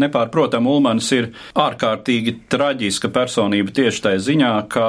Nepārprotam, 0.05 0.69
Ulmans 0.71 1.09
ir 1.17 1.33
ārkārtīgi 1.59 2.39
traģiska 2.53 3.13
personība 3.15 3.75
tieši 3.75 4.07
tajā 4.07 4.23
ziņā, 4.29 4.55
ka 4.73 4.87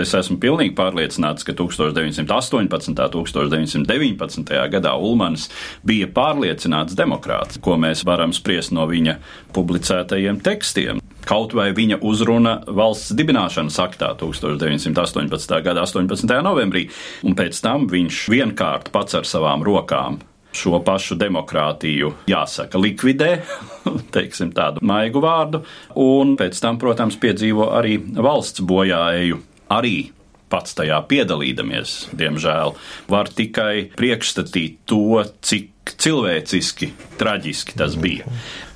es 0.00 0.14
esmu 0.16 0.38
pilnīgi 0.42 0.74
pārliecināts, 0.78 1.46
ka 1.46 1.54
1918. 1.56 2.58
un 2.60 2.68
1919. 2.72 4.52
gadā 4.74 4.94
Ulmans 4.98 5.48
bija 5.86 6.08
pārliecināts 6.10 6.96
demokrāts, 6.98 7.60
ko 7.62 7.78
mēs 7.80 8.04
varam 8.06 8.34
spriest 8.36 8.74
no 8.74 8.86
viņa 8.90 9.18
publicētajiem 9.54 10.42
tekstiem. 10.44 11.02
Kaut 11.24 11.54
vai 11.56 11.70
viņa 11.72 12.02
uzruna 12.04 12.58
valsts 12.68 13.14
dibināšanas 13.16 13.78
aktā 13.80 14.12
1918. 14.20 15.56
gada 15.64 15.86
18. 15.86 16.36
novembrī, 16.44 16.88
un 17.24 17.36
pēc 17.38 17.62
tam 17.64 17.88
viņš 17.88 18.26
vienkārt 18.34 18.92
pats 18.92 19.16
ar 19.16 19.28
savām 19.28 19.64
rokām 19.64 20.20
šo 20.54 20.78
pašu 20.86 21.16
demokrātiju, 21.18 22.12
jāsaka, 22.30 22.78
likvidē, 22.78 23.30
teiksim 24.14 24.52
tādu 24.54 24.84
maigu 24.86 25.22
vārdu, 25.24 25.64
un 25.98 26.36
pēc 26.38 26.60
tam, 26.62 26.78
protams, 26.78 27.18
piedzīvo 27.20 27.72
arī 27.74 27.96
valsts 28.14 28.62
bojāēju, 28.64 29.40
arī 29.72 30.10
pats 30.52 30.76
tajā 30.78 31.00
piedalīdamies, 31.10 31.94
diemžēl, 32.14 32.74
var 33.10 33.30
tikai 33.32 33.90
priekšstatīt 33.98 34.84
to, 34.90 35.22
cik 35.42 35.94
cilvēciski, 36.00 36.92
traģiski 37.20 37.78
tas 37.78 37.96
bija. 38.00 38.28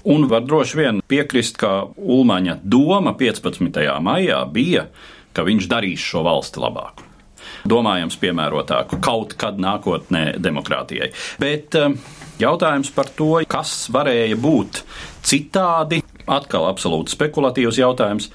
Un 0.09 0.27
var 0.31 0.45
droši 0.49 0.81
vien 0.81 1.03
piekrist, 1.09 1.59
ka 1.61 1.89
Ulmaņa 1.97 2.59
doma 2.65 3.15
15. 3.19 3.79
maijā 4.05 4.41
bija, 4.53 4.89
ka 5.37 5.45
viņš 5.47 5.69
darīs 5.71 6.03
šo 6.03 6.25
valsti 6.27 6.65
labāku 6.65 7.09
domājams 7.69 8.19
piemērotāku 8.21 8.99
kaut 9.03 9.35
kad 9.39 9.59
nākotnē 9.61 10.39
demokrātijai. 10.43 11.11
Bet 11.41 11.75
eh, 11.79 11.97
jautājums 12.41 12.93
par 12.95 13.11
to, 13.17 13.33
kas 13.51 13.89
varēja 13.95 14.39
būt 14.41 14.83
citādi, 15.27 16.03
atkal 16.29 16.69
absolūti 16.69 17.15
spekulatīvs 17.17 17.81
jautājums. 17.81 18.31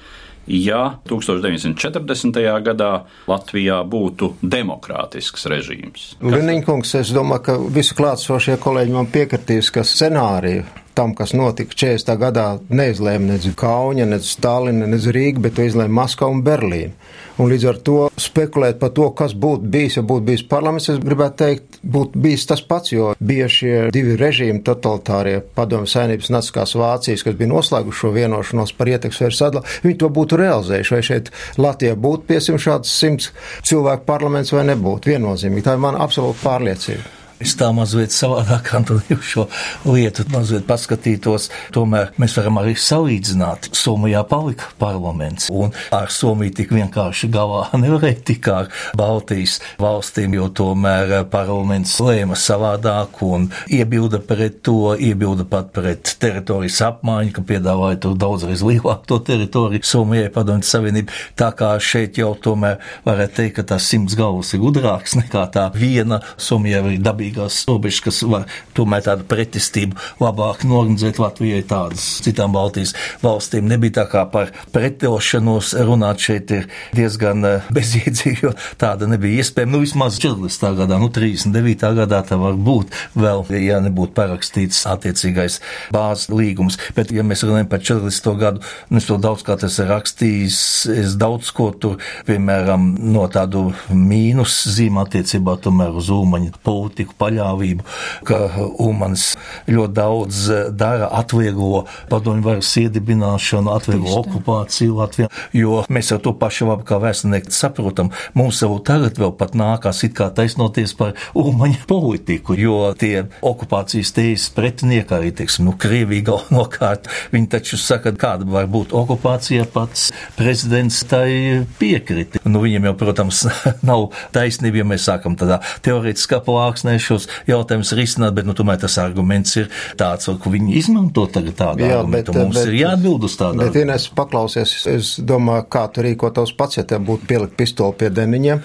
Ja 0.46 0.98
1940. 1.08 2.40
gadā 2.66 2.92
Latvijā 3.30 3.80
būtu 3.88 4.34
demokrātisks 4.42 5.46
režīms, 5.50 6.14
Liniņkungs, 6.20 6.94
es 7.00 7.12
domāju, 7.16 7.44
ka 7.46 7.58
visi 7.72 7.96
klātsošie 7.96 8.58
kolēģi 8.60 8.96
man 8.96 9.08
piekritīs, 9.12 9.72
ka 9.72 9.86
scenāriju 9.88 10.83
tam, 10.94 11.14
kas 11.18 11.34
notika 11.36 11.74
40. 11.74 12.14
gadā, 12.20 12.46
neizlēma 12.70 13.34
nec 13.34 13.46
Kauņa, 13.58 14.06
nec 14.08 14.26
Stalina, 14.28 14.88
nec 14.90 15.06
Rīga, 15.10 15.42
bet 15.44 15.56
to 15.58 15.66
izlēma 15.66 16.02
Maskava 16.02 16.32
un 16.34 16.42
Berlīna. 16.46 16.94
Un 17.42 17.50
līdz 17.50 17.64
ar 17.66 17.78
to 17.82 17.96
spekulēt 18.20 18.78
par 18.78 18.92
to, 18.94 19.08
kas 19.18 19.32
būtu 19.34 19.66
bijis, 19.70 19.96
ja 19.98 20.04
būtu 20.06 20.22
bijis 20.28 20.44
parlaments, 20.46 20.86
es 20.92 21.00
gribētu 21.02 21.38
teikt, 21.40 21.80
būtu 21.82 22.20
bijis 22.26 22.46
tas 22.46 22.62
pats, 22.62 22.92
jo 22.94 23.08
bija 23.18 23.48
šie 23.50 23.74
divi 23.94 24.14
režīmi, 24.20 24.62
totalitārie 24.66 25.40
padomju 25.58 25.90
saimnības 25.90 26.30
naciskās 26.30 26.76
Vācijas, 26.78 27.26
kas 27.26 27.34
bija 27.40 27.50
noslēguši 27.50 28.00
šo 28.04 28.12
vienošanos 28.14 28.74
par 28.78 28.92
ietekmes 28.92 29.40
sadalījumu, 29.40 29.82
viņi 29.88 29.98
to 30.04 30.12
būtu 30.20 30.38
realizējuši. 30.38 30.94
Vai 30.94 31.02
šeit 31.10 31.34
Latvijā 31.58 31.98
būtu, 32.06 32.28
piesim, 32.30 32.60
šāds 32.62 32.94
simts 32.94 33.32
cilvēku 33.66 34.06
parlaments 34.06 34.54
vai 34.54 34.62
nebūtu? 34.70 35.10
Viennozīmīgi. 35.16 35.66
Tā 35.66 35.74
ir 35.74 35.84
mana 35.88 36.06
absolūta 36.06 36.38
pārliecība. 36.46 37.23
Es 37.42 37.56
tā 37.58 37.66
mazliet 37.74 38.12
savādāk 38.14 38.68
Antoni, 38.78 39.16
šo 39.18 39.48
lietu 39.88 40.22
mazliet 40.30 40.68
paskatītos. 40.68 41.48
Tomēr 41.74 42.12
mēs 42.20 42.36
varam 42.38 42.60
arī 42.60 42.76
salīdzināt. 42.78 43.72
Somijā 43.74 44.20
palika 44.30 44.68
parlaments, 44.78 45.48
un 45.50 45.72
ar 45.94 46.12
Somiju 46.14 46.54
tik 46.60 46.70
vienkārši 46.76 47.28
galā 47.34 47.64
nevarēja 47.82 48.20
tik 48.30 48.48
ar 48.52 48.70
Baltijas 48.98 49.56
valstīm, 49.82 50.36
jo 50.38 50.46
tomēr 50.54 51.24
parlaments 51.32 51.96
lēma 52.04 52.38
savādāk 52.38 53.18
un 53.26 53.48
iebilda 53.66 54.22
pret 54.22 54.60
to, 54.66 54.94
iebilda 54.94 55.48
pat 55.50 55.72
pret 55.74 56.14
teritorijas 56.22 56.78
apmaiņu, 56.86 57.34
ka 57.34 57.46
piedāvāja 57.50 57.98
tur 58.06 58.14
daudzreiz 58.20 58.62
lielāku 58.62 59.10
to 59.10 59.20
teritoriju 59.32 59.82
Somijai 59.84 60.30
padomju 60.34 60.70
savienību. 60.70 61.18
Tā 61.34 61.50
kā 61.58 61.74
šeit 61.82 62.22
jau 62.22 62.30
tomēr 62.38 62.78
varētu 63.08 63.40
teikt, 63.40 63.58
ka 63.58 63.68
tās 63.74 63.90
simts 63.90 64.14
galvas 64.18 64.54
ir 64.54 64.62
gudrāks 64.62 65.18
nekā 65.18 65.48
tā 65.58 65.66
viena 65.74 66.22
Somijai 66.38 66.84
arī 66.84 67.02
dabīgās 67.24 67.64
robežas, 67.68 68.02
kas 68.04 68.22
var 68.28 68.44
tomēr 68.76 69.04
tādu 69.04 69.24
pretestību 69.28 69.96
labāk 70.20 70.64
norganizēt 70.64 71.18
Latvijai 71.18 71.62
tādas 71.66 72.20
citām 72.24 72.52
Baltijas 72.52 72.94
valstīm. 73.22 73.68
Nebija 73.68 74.02
tā 74.02 74.06
kā 74.10 74.24
par 74.30 74.52
pretošanos 74.72 75.74
runāt 75.84 76.20
šeit 76.20 76.50
ir 76.50 76.68
diezgan 76.94 77.44
eh, 77.44 77.68
bezjēdzīgi, 77.74 78.44
jo 78.44 78.52
tāda 78.80 79.08
nebija 79.08 79.42
iespējama. 79.42 79.74
Nu, 79.74 79.82
vismaz 79.84 80.18
40. 80.22 80.76
gadā, 80.80 80.98
nu, 81.00 81.10
39. 81.12 81.86
gadā 82.00 82.22
tā 82.26 82.38
var 82.40 82.54
būt 82.54 82.92
vēl, 83.16 83.44
ja 83.62 83.80
nebūtu 83.84 84.14
parakstīts 84.16 84.84
attiecīgais 84.90 85.60
bāzes 85.94 86.30
līgums. 86.32 86.78
Bet, 86.96 87.12
ja 87.14 87.24
mēs 87.26 87.44
runājam 87.46 87.70
par 87.70 87.82
40. 87.84 88.30
gadu, 88.40 88.64
nu, 88.90 89.00
es 89.00 89.08
to 89.08 89.18
daudz 89.18 89.44
kā 89.46 89.56
ir 89.64 89.90
rakstījis, 89.90 90.60
es 90.92 91.16
daudz 91.18 91.50
ko 91.54 91.70
tur, 91.72 91.98
piemēram, 92.28 92.92
no 93.14 93.26
tādu 93.32 93.70
mīnus 93.94 94.60
zīmē 94.74 95.06
attiecībā 95.06 95.56
tomēr 95.64 95.94
uz 95.96 96.10
Ulmaņa 96.12 96.58
politiku 96.64 97.13
paļāvību, 97.20 97.86
ka 98.28 98.40
Ulmans 98.82 99.30
ļoti 99.70 99.94
daudz 99.96 100.42
dara, 100.76 101.08
atvieglo 101.20 101.84
padomju 102.10 102.44
varas 102.44 102.70
iedibināšanu, 102.80 103.72
atvieglo 103.74 104.20
okupāciju 104.22 104.98
Latvijā, 104.98 105.30
jo 105.56 105.82
mēs 105.92 106.12
jau 106.12 106.20
to 106.22 106.34
pašu 106.38 106.68
labi 106.70 106.86
kā 106.88 106.98
vēsturnieki 107.02 107.54
saprotam. 107.54 108.12
Mums 108.36 108.62
jau 108.62 108.76
tagad 108.84 109.18
vēl 109.20 109.34
pat 109.38 109.56
nākās 109.58 110.04
it 110.06 110.14
kā 110.18 110.30
taisnoties 110.34 110.94
par 110.98 111.14
Ulmaņa 111.38 111.84
politiku, 111.90 112.56
jo 112.58 112.78
tie 112.98 113.26
okupācijas 113.44 114.14
tējas 114.16 114.48
pretinieki 114.54 115.16
arī, 115.16 115.32
teiksim, 115.36 115.68
nu, 115.68 115.74
Krievija 115.78 116.28
galvenokārt, 116.30 117.08
viņi 117.34 117.50
taču 117.56 117.78
saka, 117.80 118.14
kāda 118.18 118.48
var 118.48 118.68
būt 118.70 118.94
okupācija, 118.96 119.66
pats 119.74 120.10
prezidents 120.38 121.02
tai 121.08 121.64
piekriti. 121.78 122.42
Nu, 122.48 122.62
viņiem 122.64 122.88
jau, 122.90 122.94
protams, 123.04 123.44
nav 123.90 124.10
taisnība, 124.34 124.82
ja 124.82 124.88
mēs 124.88 125.08
sākam 125.08 125.38
tādā 125.40 125.60
teorētiskā 125.84 126.40
plāksnē 126.44 126.96
šos 127.04 127.28
jautājumus 127.50 127.92
risināt, 127.98 128.34
bet, 128.36 128.48
nu, 128.48 128.56
tomēr 128.56 128.80
tas 128.82 128.96
arguments 129.02 129.58
ir 129.60 129.70
tāds, 130.00 130.28
ka 130.28 130.52
viņi 130.52 130.76
izmanto 130.80 131.26
tagad 131.30 131.58
tādu 131.58 131.84
Jā, 131.84 132.00
argumentu. 132.00 132.34
Bet, 132.34 132.42
mums 132.42 132.58
bet, 132.58 132.70
ir 132.70 132.78
jāatbild 132.82 133.28
uz 133.28 133.36
tādu. 133.40 133.62
Bet, 133.62 133.78
Ines, 133.80 134.08
paklausies, 134.16 134.74
es 134.90 135.14
domāju, 135.20 135.66
kā 135.72 135.86
tu 135.92 136.04
rīkotos 136.04 136.54
pats, 136.58 136.80
ja 136.80 136.86
tev 136.88 137.04
būtu 137.08 137.28
pielikt 137.30 137.56
pistoli 137.58 137.96
pie 138.00 138.10
deniņiem, 138.14 138.62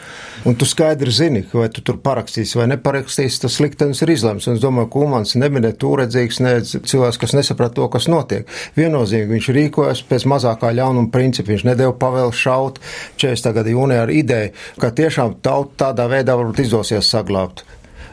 un 0.49 0.60
tu 0.60 0.67
skaidri 0.69 1.13
zini, 1.13 1.43
vai 1.54 1.69
tu 1.73 1.84
tur 1.86 1.99
parakstīsi 2.04 2.60
vai 2.60 2.69
neparakstīsi, 2.73 3.41
tas 3.45 3.60
liktenis 3.63 4.04
ir 4.06 4.13
izlemts. 4.15 4.47
Un 4.49 4.58
es 4.58 4.63
domāju, 4.63 4.91
ka 4.91 5.04
Ulmans 5.04 5.36
nebija 5.39 5.73
tūredzīgs, 5.80 6.41
ne 6.45 6.54
cilvēks, 6.63 7.19
kas 7.21 7.36
nesaprata 7.38 7.80
to, 7.80 7.88
kas 7.91 8.10
notiek. 8.12 8.49
Viennozīmīgi 8.78 9.36
viņš 9.36 9.49
rīkojas 9.58 10.04
pēc 10.10 10.28
mazākā 10.30 10.71
ļaunuma 10.75 11.12
principa. 11.13 11.54
Viņš 11.54 11.65
nedēļu 11.71 11.97
pavēlu 12.02 12.36
šaut 12.36 12.80
40. 13.19 13.54
gada 13.58 13.75
jūnijā 13.75 14.06
ar 14.06 14.13
ideju, 14.13 14.54
ka 14.82 14.93
tiešām 14.95 15.39
tautu 15.45 15.78
tādā 15.84 16.08
veidā 16.12 16.38
varbūt 16.39 16.63
izdosies 16.65 17.10
saglabāt. 17.10 17.65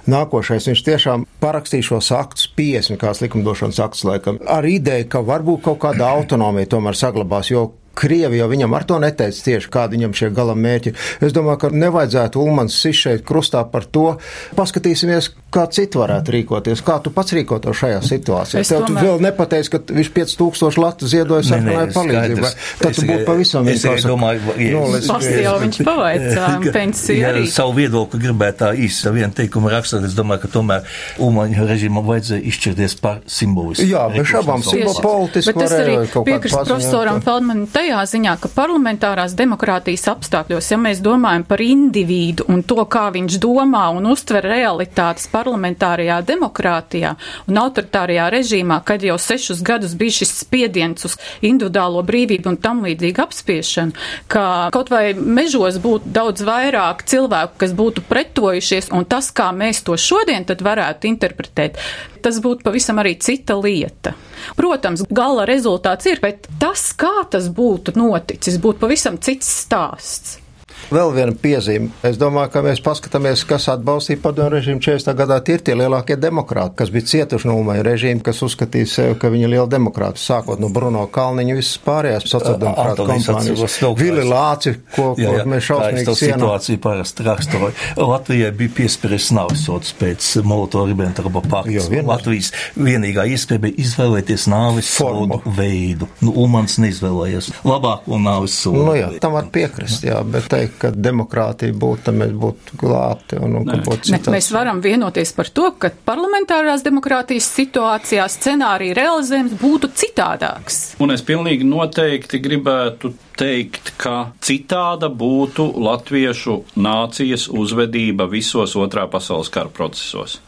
Nākošais 0.07 0.69
viņš 0.71 0.83
tiešām 0.87 1.25
parakstīja 1.43 1.89
šos 1.89 2.13
aktus, 2.15 2.47
50 2.59 3.01
kāds 3.01 3.23
likumdošanas 3.25 3.81
akts, 3.83 4.05
laikam, 4.07 4.39
ar 4.47 4.67
ideju, 4.69 5.09
ka 5.11 5.25
varbūt 5.27 5.65
kaut 5.67 5.81
kāda 5.83 6.13
autonomija 6.15 6.71
tomēr 6.77 6.99
saglabās, 6.99 7.51
jo 7.51 7.73
Krievija 7.97 8.45
jau 8.45 8.51
viņam 8.53 8.77
ar 8.77 8.85
to 8.89 8.99
neteica 9.03 9.43
tieši, 9.49 9.71
kādi 9.73 9.97
viņam 9.97 10.15
šie 10.17 10.31
gala 10.37 10.55
mērķi. 10.59 10.93
Es 11.25 11.35
domāju, 11.37 11.61
ka 11.65 11.73
nevajadzētu 11.73 12.41
Ulmans 12.43 12.77
šeit 12.77 13.25
krustā 13.27 13.63
par 13.71 13.87
to. 13.89 14.19
Paskatīsimies, 14.57 15.31
kā 15.53 15.65
citi 15.73 15.99
varētu 15.99 16.35
rīkoties. 16.35 16.83
Kā 16.87 16.99
tu 17.03 17.13
pats 17.15 17.35
rīkoto 17.37 17.73
šajā 17.77 18.03
situācijā? 18.05 18.63
Es 18.63 18.73
Tev 18.73 18.85
tomēr... 18.85 19.01
tu 19.01 19.07
vēl 19.09 19.25
nepateici, 19.27 19.73
ka 19.73 19.81
viņš 19.99 20.11
5000 20.17 20.83
latu 20.83 21.11
ziedoja 21.11 21.47
sarkanai 21.49 21.87
palīdzībai. 21.95 22.53
Tad 22.83 22.99
tu 22.99 23.07
būtu 23.09 23.27
pavisam 23.29 23.69
vienkārši. 23.69 24.09
domāju, 24.11 24.57
ja, 24.61 24.73
no, 24.77 24.85
es, 24.99 25.09
jau 25.47 25.57
viņš 25.63 25.81
pavaicāja 25.87 26.75
pensiju 26.79 27.23
ja, 27.23 27.33
arī. 27.33 27.47
Savu 27.53 27.77
viedokli 27.81 28.21
gribētu 28.27 28.63
tā 28.63 28.71
īsi 28.87 29.15
vienu 29.17 29.33
teikumu 29.37 29.73
rakstot. 29.73 30.05
Es 30.07 30.17
domāju, 30.19 30.45
ka 30.45 30.53
tomēr 30.59 31.01
Ulmaņa 31.23 31.67
režīmam 31.73 32.05
vajadzēja 32.07 32.45
izšķirties 32.53 32.99
par 33.01 33.23
simbolismu. 33.31 33.89
Jā, 33.89 34.07
bez 34.13 34.29
šabām 34.33 34.65
simboliski. 34.67 35.47
Bet 35.47 35.61
tas 35.63 35.77
arī 35.81 35.99
piekrist 36.27 36.61
profesoram 36.61 37.23
Feldmanam 37.25 37.67
tajā 37.87 38.03
ziņā, 38.11 38.33
ka 38.43 38.49
parlamentārās 38.51 39.37
demokrātijas 39.39 40.09
apstākļos, 40.11 40.71
ja 40.73 40.79
mēs 40.81 40.99
domājam 41.05 41.45
par 41.47 41.61
individu 41.63 42.47
un 42.51 42.65
to, 42.67 42.81
kā 42.91 43.05
viņš 43.15 43.37
domā 43.43 43.85
un 43.95 44.09
uztver 44.11 44.43
realitātes 44.43 45.29
parlamentārajā 45.31 46.17
demokrātijā 46.27 47.13
un 47.47 47.61
autoritārajā 47.63 48.27
režīmā, 48.35 48.81
kad 48.87 49.07
jau 49.07 49.15
sešus 49.23 49.63
gadus 49.67 49.95
bija 49.95 50.17
šis 50.19 50.35
spiediens 50.41 51.07
uz 51.07 51.15
individuālo 51.47 52.03
brīvību 52.09 52.51
un 52.51 52.59
tam 52.59 52.83
līdzīgu 52.89 53.23
apspiešanu, 53.23 53.95
ka 54.35 54.47
kaut 54.75 54.91
vai 54.91 55.13
mežos 55.15 55.79
būtu 55.83 56.11
daudz 56.17 56.43
vairāk 56.47 57.07
cilvēku, 57.07 57.55
kas 57.63 57.77
būtu 57.77 58.03
pretojušies, 58.11 58.91
un 58.99 59.07
tas, 59.07 59.31
kā 59.31 59.53
mēs 59.55 59.85
to 59.87 59.95
šodien 59.95 60.49
tad 60.49 60.67
varētu 60.67 61.07
interpretēt, 61.13 61.79
tas 62.27 62.43
būtu 62.43 62.67
pavisam 62.67 62.99
arī 62.99 63.15
cita 63.23 63.55
lieta. 63.55 64.17
Protams, 64.59 65.05
gala 65.15 65.47
rezultāts 65.49 66.09
ir, 66.11 66.19
bet 66.23 66.49
tas, 66.61 66.89
kā 66.99 67.23
tas 67.31 67.47
būtu 67.77 67.97
noticis, 67.99 68.59
būtu 68.63 68.83
pavisam 68.83 69.21
cits 69.23 69.49
stāsts. 69.67 70.39
Vēl 70.87 71.11
viena 71.17 71.35
piezīme. 71.35 71.91
Es 72.07 72.19
domāju, 72.21 72.51
ka 72.55 72.63
mēs 72.63 72.81
paskatāmies, 72.85 73.43
kas 73.49 73.67
atbalstīja 73.73 74.21
padomu 74.23 74.53
režīmu 74.55 74.79
40. 74.85 75.15
gadā. 75.19 75.39
Tie 75.43 75.57
ir 75.59 75.65
tie 75.67 75.75
lielākie 75.79 76.15
demokrāti, 76.21 76.77
kas 76.79 76.93
bija 76.95 77.09
cietuši 77.11 77.49
no 77.51 77.57
Ulmaņa 77.59 77.83
režīma, 77.87 78.23
kas 78.27 78.43
uzskatīja 78.47 78.91
sevi, 78.93 79.17
ka 79.19 79.31
viņi 79.33 79.49
ir 79.49 79.53
lieli 79.57 79.71
demokrāti. 79.73 80.23
Sākot 80.23 80.63
no 80.63 80.71
Bruno 80.75 81.03
Kalniņa, 81.11 81.57
visas 81.59 81.81
pārējās 81.83 82.29
sociāldemokrāta 82.31 83.07
kompānijas. 83.09 83.79
Vili 83.99 84.27
Lāci, 84.27 84.77
ko, 84.95 85.09
jā, 85.19 85.33
jā, 85.35 85.43
ko 85.43 85.53
mēs 85.55 85.67
šausmīgi 85.71 86.17
sienā. 86.21 86.39
situācija 86.39 86.83
parasti 86.87 87.27
raksturoja. 87.27 87.75
Latvijai 87.97 88.53
bija 88.63 88.75
piespieris 88.79 89.33
nāvisots 89.35 89.95
pēc 89.99 90.31
Molotovu-Ribbentropa 90.47 91.43
pakta. 91.51 92.03
Latvijas 92.07 92.53
vienīgā 92.79 93.27
iespēja 93.35 93.65
bija 93.67 93.81
izvēlēties 93.83 94.47
nāvis 94.53 94.93
sodu 94.95 95.41
veidu. 95.59 96.09
Nu, 96.23 96.35
Ulmans 96.45 96.79
neizvēlējies 96.83 97.51
labāko 97.67 98.21
nāvis 98.23 98.55
sodu. 98.63 98.85
Nu, 98.87 98.95
jā, 98.99 99.11
tam 99.23 99.35
var 99.37 99.51
piekrist, 99.53 100.07
jā, 100.07 100.21
bet 100.31 100.47
teikt, 100.53 100.76
ka 100.81 100.91
demokrātija 100.93 101.75
būtu, 101.77 102.07
tad 102.09 102.17
mēs 102.19 102.33
būtu 102.37 102.79
glābti. 102.81 103.39
Un, 103.43 103.59
un, 103.61 103.71
būtu 103.87 104.13
ne, 104.15 104.21
mēs 104.35 104.51
varam 104.55 104.81
vienoties 104.85 105.33
par 105.37 105.51
to, 105.55 105.71
ka 105.81 105.91
parlamentārās 106.09 106.85
demokrātijas 106.87 107.49
situācijā 107.57 108.27
scenārija 108.33 108.97
realizējums 108.99 109.57
būtu 109.61 109.91
citādāks. 109.97 110.81
Un 111.03 111.15
es 111.15 111.25
pilnīgi 111.27 111.67
noteikti 111.69 112.41
gribētu 112.45 113.13
teikt, 113.37 113.95
ka 114.01 114.33
citāda 114.45 115.11
būtu 115.13 115.69
latviešu 115.83 116.61
nācijas 116.81 117.49
uzvedība 117.53 118.29
visos 118.31 118.77
otrā 118.81 119.07
pasaules 119.13 119.53
kara 119.53 119.73
procesos. 119.73 120.41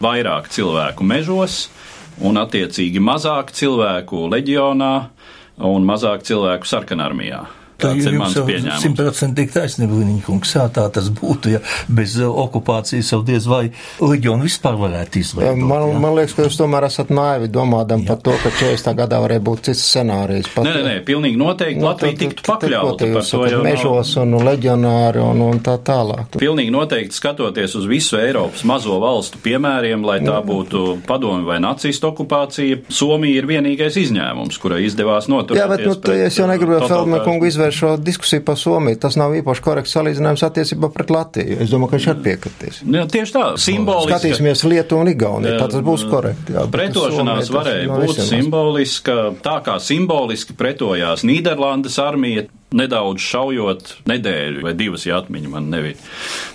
Vairāk 0.00 0.48
cilvēku 0.52 1.04
mežos 1.04 1.66
un 2.24 2.40
attiecīgi 2.40 3.02
mazāk 3.02 3.52
cilvēku 3.56 4.26
leģionā 4.32 4.94
un 5.70 5.88
mazāk 5.88 6.24
cilvēku 6.24 6.68
sarkanarmijā. 6.68 7.44
Ir 7.84 8.18
mans 8.20 8.36
pieņēmums. 8.36 8.84
Simtprocentīgi 8.84 9.54
taisnība, 9.54 9.98
Līniņa 10.00 10.24
kungs, 10.26 10.54
jā, 10.56 10.66
tā 10.74 10.86
tas 10.92 11.08
būtu, 11.14 11.54
ja 11.54 11.60
bez 11.88 12.16
uh, 12.20 12.30
okupācijas 12.44 13.12
jau 13.14 13.20
diez 13.26 13.46
vai 13.50 13.62
leģionu 14.00 14.46
vispār 14.46 14.78
varētu 14.80 15.20
izveidot. 15.20 15.60
Man, 15.60 15.86
jā. 15.90 16.00
man 16.02 16.16
liekas, 16.18 16.34
ka 16.36 16.46
jūs 16.46 16.58
tomēr 16.60 16.86
esat 16.88 17.12
naivi 17.14 17.50
domādam 17.52 18.04
jā. 18.04 18.12
par 18.12 18.20
to, 18.24 18.34
ka 18.42 18.52
40. 18.60 18.94
gadā 18.98 19.20
varēja 19.24 19.44
būt 19.46 19.70
cits 19.70 19.84
scenārijs. 19.90 20.50
Pat, 20.54 20.66
nē, 20.66 20.74
nē, 20.76 20.82
nē, 20.86 20.94
pilnīgi 21.06 21.40
noteikti 21.40 21.80
nu, 21.80 21.88
Latvija 21.88 22.18
tiktu 22.24 22.46
pakļauta 22.46 23.10
par 23.14 23.28
to 23.30 23.42
jau. 23.50 23.62
Mežos 23.64 24.14
un 24.20 24.36
leģionāri 24.46 25.22
un, 25.24 25.44
un 25.50 25.62
tā 25.64 25.76
tālāk. 25.86 26.38
Pilnīgi 26.40 26.74
noteikti 26.74 27.16
skatoties 27.16 27.76
uz 27.80 27.88
visu 27.90 28.18
Eiropas 28.20 28.64
mazo 28.68 28.98
valstu 29.02 29.40
piemēriem, 29.44 30.04
lai 30.06 30.20
tā 30.24 30.38
būtu 30.46 31.00
padomi 31.08 31.46
vai 31.46 31.60
nacistu 31.62 32.10
okupācija, 32.10 32.82
Somija 32.90 33.40
ir 33.40 33.48
vienīgais 33.48 33.96
izņēmums, 34.00 34.58
kurai 34.60 34.82
izdevās 34.86 35.28
noturēties. 35.30 35.60
Jā, 35.60 35.68
bet, 35.70 36.08
nu, 36.08 36.16
es 36.26 36.38
jau 36.38 36.48
negribēju 36.50 36.88
Feldman 36.90 37.24
kungu 37.26 37.48
izvērst 37.50 37.69
šo 37.74 37.94
diskusiju 38.00 38.44
par 38.46 38.58
Somiju. 38.60 38.98
Tas 39.02 39.16
nav 39.20 39.34
īpaši 39.38 39.64
korekts 39.64 39.94
salīdzinājums 39.96 40.44
attiecībā 40.46 40.90
pret 40.94 41.12
Latviju. 41.14 41.58
Es 41.64 41.72
domāju, 41.72 41.92
ka 41.92 41.98
viņš 41.98 42.08
arī 42.12 42.24
piekritīs. 42.28 42.80
Jā, 42.84 43.06
tieši 43.10 43.36
tā, 43.36 43.46
simboliski. 43.60 44.12
Skatīsimies 44.12 44.64
Lietuvu 44.68 45.04
un 45.04 45.12
Igauniju, 45.14 45.56
tā 45.56 45.68
tas 45.74 45.84
būs 45.86 46.06
korekti. 46.10 46.56
Jā, 46.56 46.66
Pretošanās 46.72 47.50
Somija, 47.50 47.58
varēja 47.58 48.00
būt 48.04 48.22
simboliska, 48.28 49.18
tā 49.44 49.58
kā 49.66 49.76
simboliski 49.82 50.56
pretojās 50.58 51.26
Nīderlandes 51.28 51.98
armija 52.02 52.46
nedaudz 52.76 53.24
šaujot 53.24 53.94
nedēļu 54.10 54.64
vai 54.64 54.74
divas, 54.78 55.06
ja 55.08 55.18
atmiņa 55.20 55.50
man 55.50 55.68
nebija. 55.72 55.98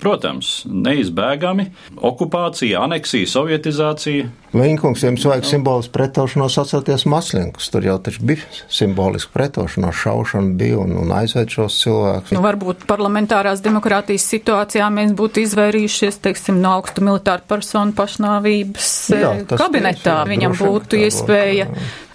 Protams, 0.00 0.62
neizbēgami 0.70 1.70
okupācija, 1.96 2.82
aneksija, 2.86 3.28
sovietizācija. 3.30 4.30
Viņkungs, 4.56 5.02
jums 5.04 5.24
vajag 5.26 5.44
simbolisku 5.44 5.92
pretošanos 5.92 6.54
atcelties 6.62 7.04
Maslinkus. 7.10 7.68
Tur 7.72 7.84
jau 7.84 7.98
taču 8.00 8.22
bija 8.24 8.46
simboliski 8.72 9.34
pretošanos, 9.34 9.98
šaušana 10.00 10.54
bija 10.56 10.78
un, 10.80 10.94
un 11.02 11.12
aizved 11.12 11.52
šos 11.52 11.76
cilvēkus. 11.82 12.32
Nu, 12.32 12.40
varbūt 12.44 12.86
parlamentārās 12.88 13.60
demokrātijas 13.64 14.24
situācijā 14.32 14.88
mēs 14.94 15.12
būtu 15.18 15.44
izvairījušies, 15.44 16.20
teiksim, 16.24 16.62
no 16.62 16.76
augstu 16.78 17.04
militāru 17.04 17.44
personu 17.50 17.92
pašnāvības 17.98 18.92
Jā, 19.12 19.34
eh, 19.42 19.44
kabinetā. 19.52 20.22
Tieši, 20.22 20.32
Viņam 20.32 20.56
būtu 20.62 21.02
iespēja 21.04 21.68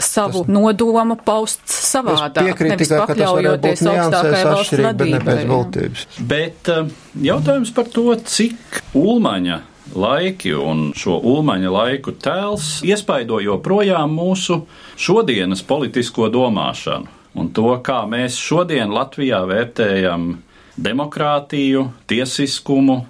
savu 0.06 0.44
nodomu 0.52 1.18
paust 1.26 1.64
savādāk. 1.72 2.52
Piekrīt 2.52 2.78
tikai, 2.84 3.02
ka 3.08 3.16
tas 3.16 3.34
varētu 3.38 3.64
būt 3.66 3.84
niansēs 3.88 4.46
atšķirīgi, 4.54 4.94
bet 5.02 5.14
ne 5.16 5.24
pēc 5.28 5.44
būtības. 5.52 6.06
Bet 6.34 6.72
eh, 6.76 6.96
jautājums 7.32 7.74
par 7.76 7.92
to, 7.94 8.08
cik 8.36 8.82
Ulmaņa 8.98 9.62
laiki 9.96 10.54
un 10.56 10.92
šo 10.96 11.18
ulmaņa 11.20 11.72
laiku 11.72 12.14
tēls 12.16 12.78
iespaido 12.88 13.42
joprojām 13.44 14.14
mūsu 14.16 14.62
šodienas 14.96 15.66
politisko 15.68 16.30
domāšanu 16.32 17.20
un 17.36 17.52
to, 17.56 17.74
kā 17.84 18.04
mēs 18.10 18.38
šodien 18.40 18.92
Latvijā 18.92 19.42
vērtējam 19.48 20.34
demokrātiju, 20.82 21.86
tiesiskumu, 22.10 23.02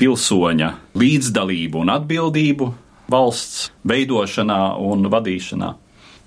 pilsoņa 0.00 0.70
līdzdalību 0.98 1.84
un 1.84 1.92
atbildību 1.94 2.70
valsts 3.12 3.70
veidošanā 3.86 4.60
un 4.80 5.08
vadīšanā. 5.12 5.70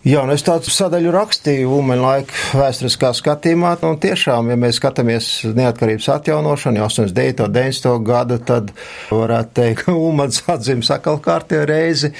Jā, 0.07 0.21
un 0.23 0.29
es 0.31 0.39
tādu 0.45 0.71
sadaļu 0.71 1.09
rakstīju 1.11 1.67
Ulmaņa 1.67 1.99
laika 1.99 2.35
vēsturiskā 2.55 3.09
skatījumā, 3.17 3.73
nu, 3.81 3.89
un 3.91 3.97
tiešām, 3.99 4.53
ja 4.53 4.55
mēs 4.55 4.77
skatāmies 4.79 5.25
neatkarības 5.51 6.05
atjaunošanu, 6.13 6.79
jau 6.79 6.85
89. 6.87 7.49
90. 7.51 7.89
gadu, 8.07 8.37
tad 8.39 8.71
varētu 9.11 9.51
teikt, 9.57 9.81
ka 9.81 9.95
Ulmaņs 9.99 10.45
atzīmes 10.53 10.91
atkal 10.95 11.19
kārtē 11.25 11.59
reizi, 11.67 12.13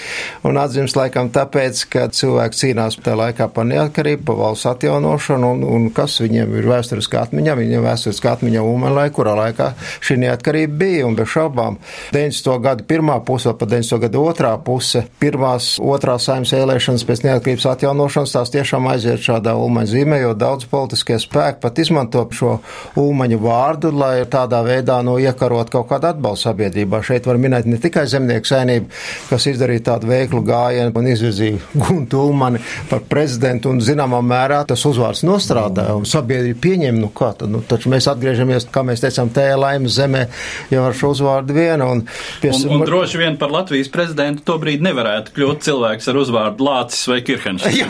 un 0.44 0.60
atzīmes 0.60 0.98
laikam 1.00 1.30
tāpēc, 1.32 1.86
ka 1.94 2.10
cilvēki 2.12 2.60
cīnās 2.60 2.98
tajā 3.06 3.22
laikā 3.22 3.48
par 3.56 3.70
neatkarību, 3.70 4.26
par 4.28 4.40
valsts 4.42 4.68
atjaunošanu, 4.74 5.54
un, 5.56 5.64
un 5.78 5.88
kas 5.96 6.18
viņiem 6.26 6.58
ir 6.60 6.68
vēsturiskā 6.68 7.24
atmiņā, 7.30 7.56
viņiem 7.62 7.88
vēsturiskā 7.88 8.36
atmiņā 8.36 8.66
Ulmaņa 8.68 8.98
laika, 9.00 9.16
kurā 9.22 9.38
laikā 9.40 9.70
šī 10.04 10.20
neatkarība 10.26 10.82
bija, 10.84 11.08
un 11.08 11.16
bez 11.22 11.32
šaubām 11.38 11.80
90. 12.12 12.52
gadu 12.68 12.90
pirmā 12.92 13.22
puse, 13.24 13.56
pa 13.56 13.72
90. 13.78 14.04
gadu 14.10 14.28
otrā 14.28 14.54
puse, 14.60 15.08
pirmās, 15.24 15.78
otrās 15.80 16.28
saimnes 16.28 16.52
vēlēšanas 16.60 17.08
pēc 17.08 17.26
neatkarības 17.30 17.64
atjaunošanas, 17.64 17.77
tās 17.82 18.52
tiešām 18.54 18.88
aiziet 18.92 19.22
šādā 19.24 19.54
ulmaņa 19.58 19.92
zīmē, 19.92 20.20
jo 20.22 20.34
daudz 20.38 20.68
politiskie 20.70 21.18
spēki 21.22 21.62
pat 21.64 21.80
izmanto 21.82 22.24
šo 22.34 22.58
ulmaņu 23.00 23.40
vārdu, 23.42 23.92
lai 23.96 24.26
tādā 24.30 24.62
veidā 24.66 25.00
no 25.06 25.18
iekarot 25.22 25.72
kaut 25.74 25.88
kādu 25.92 26.10
atbalstu 26.12 26.50
sabiedrībā. 26.50 27.02
Šeit 27.06 27.28
var 27.30 27.40
minēt 27.42 27.68
ne 27.70 27.80
tikai 27.82 28.06
zemnieku 28.10 28.50
saimnību, 28.50 28.90
kas 29.30 29.48
izdarīja 29.52 29.86
tādu 29.92 30.12
veiklu 30.12 30.42
gājienu 30.48 30.94
un 30.98 31.10
izvirzīja 31.12 31.62
Guntu 31.84 32.24
Ulmani 32.28 32.62
par 32.90 33.04
prezidentu, 33.10 33.72
un 33.74 33.82
zināmā 33.84 34.22
mērā 34.26 34.64
tas 34.68 34.86
uzvārds 34.88 35.24
nostrādāja, 35.28 35.98
un 35.98 36.08
sabiedrība 36.10 36.62
pieņem, 36.64 37.02
nu 37.02 37.12
kā 37.16 37.34
tad, 37.38 37.52
nu, 37.54 37.64
taču 37.66 37.92
mēs 37.94 38.10
atgriežamies, 38.12 38.70
kā 38.74 38.84
mēs 38.88 39.04
teicām, 39.04 39.32
tēja 39.34 39.58
laimes 39.60 39.98
zemē 39.98 40.26
jau 40.74 40.86
ar 40.88 40.98
šo 40.98 41.14
uzvārdu 41.16 41.58
vienu. 41.58 41.90
Un, 41.98 42.04
pies... 42.42 42.64
un, 42.66 42.80
un 42.80 42.86
droši 42.88 43.22
vien 43.22 43.40
par 43.40 43.54
Latvijas 43.54 43.92
prezidentu 43.94 44.46
to 44.48 44.58
brīdi 44.62 44.86
nevarētu 44.88 45.36
kļūt 45.36 45.66
cilvēks 45.68 46.12
ar 46.12 46.22
uzvārdu 46.24 46.68
Lācis 46.68 47.08
vai 47.10 47.20
Kirhenšteins. 47.26 47.67
jā, 47.80 47.88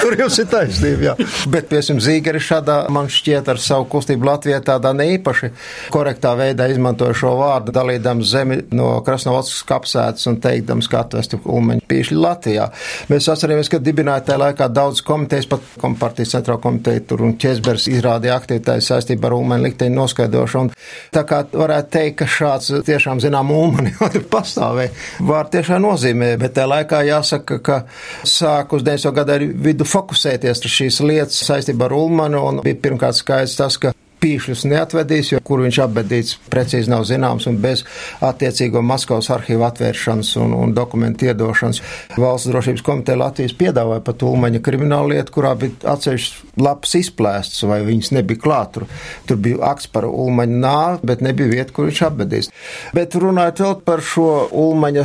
tur 0.00 0.16
jums 0.18 0.38
ir 0.40 0.48
taisnība. 0.50 1.04
Jā. 1.08 1.14
Bet, 1.50 1.68
piemēram, 1.70 2.00
Zīgeri 2.04 2.40
šādā 2.42 2.76
man 2.92 3.08
šķiet 3.12 3.48
ar 3.52 3.60
savu 3.62 3.86
kustību 3.92 4.28
Latvijā 4.28 4.60
tādā 4.64 4.92
neīpaši 4.96 5.50
korektā 5.94 6.34
veidā 6.38 6.68
izmantoja 6.72 7.16
šo 7.18 7.34
vārdu, 7.38 7.74
dalīdams 7.74 8.30
zemi 8.30 8.60
no 8.74 8.90
Krasnovatskas 9.06 9.64
kapsētas 9.68 10.28
un 10.30 10.38
teikdams, 10.44 10.88
kā 10.90 11.04
tu 11.08 11.20
esi 11.20 11.38
ulmeņu 11.38 11.84
pīšļi 11.90 12.18
Latvijā. 12.20 12.68
Mēs 13.12 13.28
atceramies, 13.32 13.70
ka 13.72 13.80
dibināja 13.82 14.26
tajā 14.30 14.40
laikā 14.46 14.68
daudz 14.74 15.02
komitejas, 15.06 15.48
pat 15.50 15.66
kompartijas 15.80 16.34
centrā 16.36 16.58
komiteja 16.62 17.04
tur 17.08 17.24
un 17.26 17.36
Česbers 17.40 17.88
izrādīja 17.92 18.38
aktivitāti 18.38 18.86
saistībā 18.88 19.30
ar 19.30 19.38
ulmeņu 19.38 19.68
likteņu 19.68 19.98
noskaidrošanu. 20.00 20.74
Tā 21.14 21.24
kā 21.28 21.42
varētu 21.52 21.92
teikt, 21.96 22.18
ka 22.22 22.30
šāds 22.30 22.72
tiešām 22.86 23.22
zinām 23.22 23.52
ulmeņu 23.54 24.10
pastāvēja, 24.34 24.92
var 25.28 25.50
tiešām 25.52 25.84
nozīmē, 25.84 26.34
bet 26.40 26.56
tajā 26.56 26.70
laikā 26.70 27.02
jāsaka, 27.08 27.60
ka 27.64 27.80
sākus 28.28 28.84
90 28.86 29.03
pagājušo 29.04 29.12
gadu 29.12 29.34
arī 29.34 29.48
vidu 29.52 29.84
fokusēties 29.84 30.64
uz 30.64 30.72
šīs 30.72 31.00
lietas 31.04 31.44
saistībā 31.44 31.86
ar 31.86 31.92
Ulmanu. 31.92 32.40
Un 32.48 32.62
bija 32.64 32.76
pirmkārt 32.80 33.16
skaidrs 33.18 33.56
tas, 33.56 33.76
ka 33.76 33.92
pīšļus 34.24 34.64
neatvedīs, 34.70 35.32
jo 35.34 35.40
kur 35.44 35.60
viņš 35.64 35.78
apbedīts 35.84 36.38
precīzi 36.52 36.92
nav 36.92 37.04
zināms, 37.08 37.44
un 37.50 37.58
bez 37.60 37.84
attiecīgo 38.24 38.80
Maskavas 38.84 39.28
arhīvu 39.34 39.66
atvēršanas 39.66 40.30
un, 40.40 40.54
un 40.56 40.72
dokumentu 40.76 41.28
iedošanas 41.28 41.82
valsts 42.16 42.48
drošības 42.48 42.84
komiteja 42.86 43.20
Latvijas 43.20 43.56
piedāvāja 43.58 44.04
pat 44.06 44.24
Ulmaņa 44.24 44.62
kriminālu 44.64 45.12
lietu, 45.12 45.34
kurā 45.36 45.52
bija 45.60 45.92
atsevišķs 45.94 46.56
lapas 46.64 46.94
izplēsts, 47.00 47.64
vai 47.68 47.82
viņas 47.84 48.14
nebija 48.16 48.40
klāt. 48.40 48.72
Tur, 48.74 48.86
tur 49.28 49.40
bija 49.44 49.60
akts 49.68 49.90
par 49.92 50.08
Ulmaņa 50.08 50.60
nāvi, 50.64 51.02
bet 51.10 51.24
nebija 51.24 51.50
vieta, 51.50 51.74
kur 51.76 51.90
viņš 51.90 52.02
apbedīs. 52.08 52.50
Bet 52.96 53.18
runājot 53.20 53.62
vēl 53.64 53.76
par 53.84 54.02
šo 54.04 54.28
Ulmaņa 54.64 55.04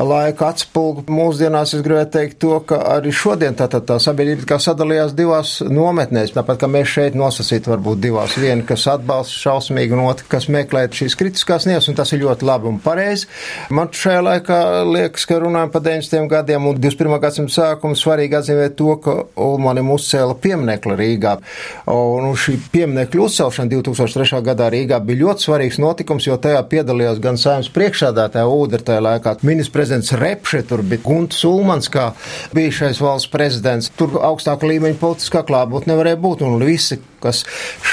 laika 0.00 0.48
atspulgu, 0.54 1.04
mūsdienās 1.12 1.76
es 1.76 1.84
gribētu 1.84 2.16
teikt 2.16 2.40
to, 2.42 2.56
ka 2.64 2.80
arī 2.96 3.12
šodien 3.14 3.58
tā, 3.58 3.68
tā, 3.70 3.82
tā 3.84 4.00
sabiedrība 4.02 4.48
kā 4.54 4.60
sadalījās 4.62 5.14
divās 5.18 5.58
nometnēs, 5.68 6.32
tāpat 6.38 6.64
kā 6.64 6.70
mēs 6.70 6.96
šeit 6.96 7.18
nosacīt 7.18 7.68
varbūt 7.70 8.02
divās 8.08 8.38
vienās 8.40 8.53
viena, 8.54 8.66
kas 8.68 8.86
atbalsta 8.90 9.34
šausmīgi, 9.34 9.94
un 9.94 10.04
otra, 10.08 10.26
kas 10.30 10.46
meklē 10.52 10.86
šīs 10.94 11.16
kritiskās 11.18 11.66
nieces, 11.66 11.88
un 11.90 11.98
tas 11.98 12.12
ir 12.12 12.22
ļoti 12.22 12.46
labi 12.46 12.68
un 12.70 12.78
pareizi. 12.82 13.26
Man 13.74 13.90
šajā 13.92 14.22
laikā 14.24 14.58
liekas, 14.88 15.26
ka 15.26 15.40
runājam 15.42 15.72
par 15.74 15.82
90. 15.84 16.28
gadiem 16.30 16.68
un 16.68 16.78
21. 16.78 17.18
gadsimta 17.22 17.54
sākumu 17.54 17.98
svarīgi 17.98 18.38
atzīmēt 18.38 18.76
to, 18.78 18.96
ka 19.02 19.16
Ulmanim 19.40 19.90
uzcēla 19.94 20.36
pieminekli 20.40 20.96
Rīgā. 20.98 21.36
Un 21.90 22.34
šī 22.38 22.56
pieminekļa 22.72 23.24
uzcelšana 23.26 23.72
2003. 23.72 24.42
gadā 24.46 24.70
Rīgā 24.72 25.00
bija 25.04 25.24
ļoti 25.24 25.48
svarīgs 25.48 25.80
notikums, 25.82 26.28
jo 26.28 26.38
tajā 26.40 26.62
piedalījās 26.70 27.22
gan 27.24 27.40
saimnes 27.40 27.72
priekšādātāja 27.74 28.50
Ūdra 28.54 28.82
tajā 28.84 29.02
laikā, 29.04 29.36
ministrs 29.42 29.74
prezidents 29.74 30.14
Repše, 30.18 30.62
tur 30.68 30.84
bija 30.86 31.02
Gunts 31.04 31.42
Ulmans, 31.48 31.90
kā 31.92 32.12
bijušais 32.54 33.00
valsts 33.02 33.32
prezidents. 33.32 33.90
Tur 33.98 34.20
augstāka 34.22 34.68
līmeņa 34.68 35.00
politiskā 35.00 35.44
klātbūt 35.46 35.88
nevarēja 35.90 36.20
būt, 36.20 36.44
un 36.46 36.62
visi, 36.62 37.00
kas 37.24 37.42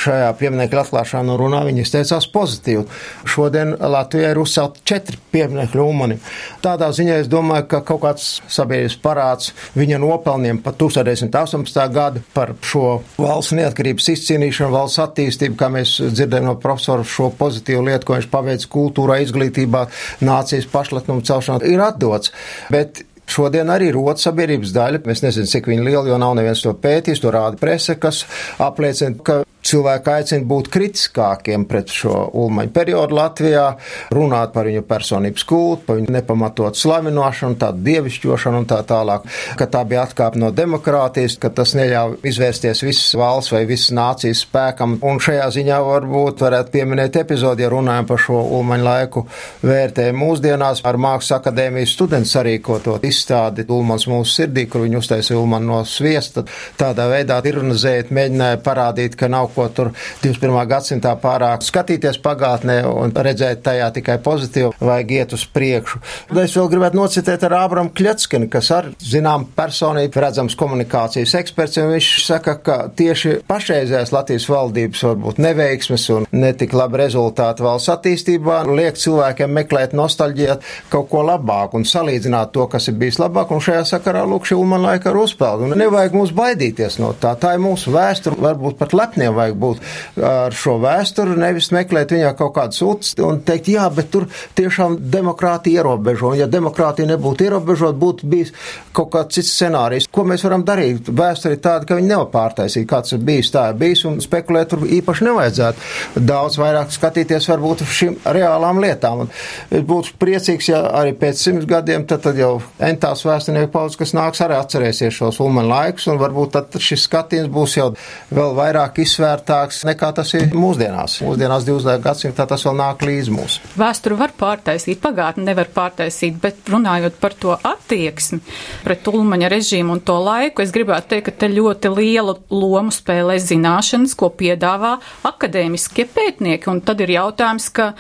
šajā 0.01 0.29
pieminiekļa 0.39 0.85
atklāšanā 0.85 1.37
runā, 1.39 1.63
viņi 1.67 1.85
izteicās 1.85 2.27
pozitīvi. 2.33 2.85
Šodien 3.29 3.73
Latvijā 3.79 4.33
ir 4.33 4.41
uzcelt 4.41 4.81
četri 4.87 5.19
pieminiekļu 5.33 5.85
umani. 5.87 6.19
Tādā 6.63 6.91
ziņā 6.95 7.21
es 7.23 7.29
domāju, 7.31 7.67
ka 7.71 7.81
kaut 7.87 8.03
kāds 8.05 8.29
sabiedrības 8.51 8.97
parāds 9.03 9.51
viņa 9.77 10.01
nopelniem 10.01 10.61
par 10.63 10.75
1918. 10.79 11.81
gadu 11.95 12.23
par 12.35 12.55
šo 12.65 13.01
valsts 13.17 13.55
neatkarības 13.57 14.11
izcīnīšanu, 14.15 14.73
valsts 14.75 15.01
attīstību, 15.05 15.57
kā 15.59 15.71
mēs 15.73 15.97
dzirdējam 16.11 16.51
no 16.51 16.57
profesora 16.61 17.05
šo 17.07 17.31
pozitīvu 17.39 17.85
lietu, 17.87 18.07
ko 18.07 18.17
viņš 18.19 18.31
paveic 18.33 18.67
kultūrā, 18.71 19.21
izglītībā, 19.25 19.85
nācijas 20.25 20.69
pašlatnumu 20.71 21.25
celšanā, 21.27 21.63
ir 21.67 21.83
atdots. 21.85 22.33
Bet 22.73 23.05
Šodien 23.31 23.69
arī 23.71 23.91
rodas 23.95 24.25
sabiedrības 24.27 24.73
daļa, 24.75 25.03
mēs 25.07 25.23
nezinām, 25.23 25.51
cik 25.53 25.69
viņa 25.71 25.87
liela, 25.87 26.03
jo 26.09 26.17
nav 26.19 26.35
neviens 26.39 26.63
to 26.65 26.73
pētījis, 26.83 27.21
to 27.23 27.31
rāda 27.31 27.59
prese, 27.61 27.95
kas 28.01 28.25
apliecina, 28.59 29.15
ka 29.23 29.41
cilvēki 29.65 30.12
aicina 30.12 30.47
būt 30.47 30.69
kritiskākiem 30.74 31.65
pret 31.69 31.91
šo 31.93 32.26
ulmaņu 32.41 32.74
periodu 32.76 33.17
Latvijā, 33.17 33.65
runāt 34.13 34.54
par 34.56 34.69
viņu 34.69 34.84
personības 34.88 35.45
kultu, 35.47 35.86
par 35.88 36.00
viņu 36.00 36.13
nepamatot 36.15 36.78
slavinošanu, 36.78 37.58
tādu 37.62 37.84
dievišķošanu 37.88 38.62
un 38.62 38.67
tā 38.69 38.82
tālāk, 38.88 39.28
ka 39.60 39.67
tā 39.71 39.84
bija 39.88 40.06
atkāpe 40.08 40.41
no 40.41 40.52
demokrātijas, 40.56 41.38
ka 41.41 41.52
tas 41.54 41.76
neļauj 41.78 42.19
izvērsties 42.32 42.84
visas 42.86 43.15
valsts 43.19 43.54
vai 43.54 43.63
visas 43.69 43.93
nācijas 43.95 44.43
spēkam. 44.45 44.97
Un 45.08 45.21
šajā 45.24 45.47
ziņā 45.58 45.80
varbūt 45.86 46.45
varētu 46.45 46.74
pieminēt 46.76 47.21
epizodi, 47.21 47.65
ja 47.65 47.71
runājam 47.71 48.10
par 48.10 48.21
šo 48.21 48.41
ulmaņu 48.58 48.88
laiku 48.88 49.26
vērtējumu 49.65 50.26
mūsdienās 50.26 50.84
ar 50.88 51.00
Mākslas 51.02 51.38
akadēmijas 51.39 51.95
studentu 51.95 52.32
sarīkotot 52.32 53.06
izstādi 53.08 53.65
Ulmans 53.71 54.08
mūsu 54.10 54.41
sirdī, 54.41 54.65
kur 54.69 54.86
viņi 54.86 55.00
uztaisīja 55.00 55.39
Ulmanu 55.39 55.71
no 55.71 55.80
sviesta. 55.88 56.43
Tādā 56.80 57.08
veidā 57.12 57.39
ironizēt, 57.47 58.12
mēģināja 58.13 58.60
parādīt, 58.65 59.15
ka 59.19 59.30
nav 59.32 59.50
ko 59.55 59.67
tur 59.73 59.91
21. 60.23 60.57
gadsimtā 60.69 61.13
pārāk 61.21 61.65
skatīties 61.65 62.19
pagātnē 62.23 62.81
un 62.87 63.13
redzēt 63.15 63.63
tajā 63.65 63.91
tikai 63.97 64.17
pozitīvu, 64.23 64.73
vajag 64.79 65.13
iet 65.17 65.35
uz 65.37 65.45
priekšu. 65.45 66.01
Tad 66.31 66.41
es 66.43 66.55
vēl 66.57 66.71
gribētu 66.71 66.99
nocitēt 66.99 67.45
ar 67.47 67.57
Ābramu 67.61 67.93
Kļetskini, 67.95 68.49
kas 68.51 68.71
ar 68.75 68.91
zinām 69.01 69.47
personību 69.57 70.23
redzams 70.23 70.57
komunikācijas 70.59 71.35
eksperts, 71.41 71.79
un 71.81 71.93
viņš 71.95 72.11
saka, 72.25 72.57
ka 72.65 72.77
tieši 72.95 73.37
pašreizējās 73.49 74.13
Latvijas 74.15 74.47
valdības 74.51 75.05
varbūt 75.09 75.41
neveiksmes 75.43 76.07
un 76.15 76.27
netik 76.35 76.75
labi 76.77 77.01
rezultāti 77.03 77.65
valsts 77.65 77.91
attīstībā 77.93 78.61
liek 78.71 78.99
cilvēkiem 78.99 79.53
meklēt 79.59 79.95
nostalģiju 79.97 80.57
kaut 80.91 81.09
ko 81.11 81.23
labāku 81.25 81.79
un 81.79 81.87
salīdzināt 81.87 82.53
to, 82.55 82.67
kas 82.71 82.89
ir 82.89 82.97
bijis 83.01 83.19
labāk, 83.21 83.51
un 83.53 83.63
šajā 83.63 83.83
sakarā 83.93 84.23
lūk 84.27 84.47
šī 84.49 84.57
Ulman 84.59 84.83
laika 84.85 85.11
ar 85.11 85.19
uzpeldu. 85.21 85.67
Un 85.67 85.79
nevajag 85.79 86.15
mums 86.17 86.33
baidīties 86.35 86.99
no 87.01 87.13
tā. 87.17 87.33
Tā 87.41 87.55
ir 87.55 87.63
mūsu 87.63 87.93
vēsture, 87.93 88.37
varbūt 88.41 88.79
pat 88.79 88.95
lepniem 88.97 89.35
vajag 89.41 89.60
būt 89.62 90.23
ar 90.32 90.56
šo 90.56 90.77
vēsturi, 90.82 91.38
nevis 91.39 91.71
meklēt 91.75 92.13
viņā 92.15 92.34
kaut 92.39 92.56
kādas 92.58 92.82
uts 92.86 93.13
un 93.21 93.41
teikt, 93.45 93.71
jā, 93.73 93.88
bet 93.93 94.12
tur 94.13 94.27
tiešām 94.58 94.97
demokrātija 95.12 95.82
ierobežo. 95.82 96.32
Un 96.32 96.41
ja 96.41 96.47
demokrātija 96.51 97.10
nebūtu 97.12 97.47
ierobežot, 97.47 97.97
būtu 98.01 98.30
bijis 98.32 98.54
kaut 98.95 99.12
kāds 99.13 99.38
cits 99.38 99.54
scenārijs. 99.56 100.08
Ko 100.12 100.25
mēs 100.27 100.45
varam 100.45 100.65
darīt? 100.67 101.10
Vēsture 101.12 101.56
ir 101.56 101.63
tāda, 101.63 101.88
ka 101.88 101.97
viņi 101.97 102.12
nevar 102.12 102.30
pārtaisīt, 102.34 102.88
kāds 102.89 103.15
ir 103.15 103.23
bijis, 103.25 103.51
tā 103.54 103.69
ir 103.71 103.80
bijis, 103.80 104.04
un 104.10 104.19
spekulēt 104.23 104.71
tur 104.73 104.86
īpaši 104.99 105.27
nevajadzētu. 105.27 105.88
Daudz 106.27 106.60
vairāk 106.62 106.93
skatīties 106.95 107.49
varbūt 107.51 107.86
uz 107.86 107.95
šīm 107.99 108.17
reālām 108.38 108.82
lietām. 108.84 109.25
Un 109.25 109.86
būtu 109.88 110.17
priecīgs, 110.21 110.71
ja 110.71 110.84
arī 111.01 111.15
pēc 111.17 111.41
simts 111.41 111.69
gadiem 111.69 112.06
tad, 112.10 112.23
tad 112.25 112.39
jau 112.39 112.54
entās 112.84 113.23
vēsturnieku 113.27 113.71
paudzes, 113.73 113.99
kas 114.01 114.15
nāks, 114.17 114.43
arī 114.43 114.58
atcerēsies 114.60 115.17
šos 115.21 115.39
ulmeni 115.43 115.71
laikus, 115.71 116.10
un 116.12 116.19
varbūt 116.21 116.56
tad 116.58 116.80
šis 116.82 117.08
skatījums 117.08 117.51
būs 117.54 117.77
jau 117.80 117.89
vēl 118.32 118.56
vairāk 118.58 119.01
izsvērts 119.04 119.30
atvērtāks 119.31 119.83
nekā 119.87 120.11
tas 120.15 120.33
ir 120.35 120.51
mūsdienās. 120.55 121.19
Mūsdienās 121.25 121.65
20. 121.67 122.01
gadsimtā 122.03 122.45
tas 122.49 122.65
vēl 122.65 122.75
nāk 122.77 123.03
līdz 123.05 123.31
mums. 123.33 123.57
Vēsturi 123.79 124.17
var 124.19 124.33
pārtaisīt, 124.37 124.99
pagātni 125.01 125.45
nevar 125.47 125.69
pārtaisīt, 125.73 126.37
bet 126.41 126.69
runājot 126.71 127.17
par 127.21 127.35
to 127.39 127.55
attieksmi 127.55 128.41
pret 128.83 129.07
ulmaņa 129.07 129.51
režīmu 129.51 129.95
un 129.95 130.03
to 130.05 130.17
laiku, 130.21 130.63
es 130.63 130.73
gribētu 130.75 131.13
teikt, 131.13 131.29
ka 131.29 131.35
te 131.43 131.51
ļoti 131.51 131.93
lielu 131.95 132.37
lomu 132.51 132.93
spēlē 132.93 133.37
zināšanas, 133.41 134.15
ko 134.17 134.31
piedāvā 134.35 134.97
akadēmiskie 135.27 136.07
pētnieki, 136.11 136.69
un 136.71 136.83
tad 136.85 137.03
ir 137.03 137.15
jautājums, 137.17 137.69
ka 137.73 137.91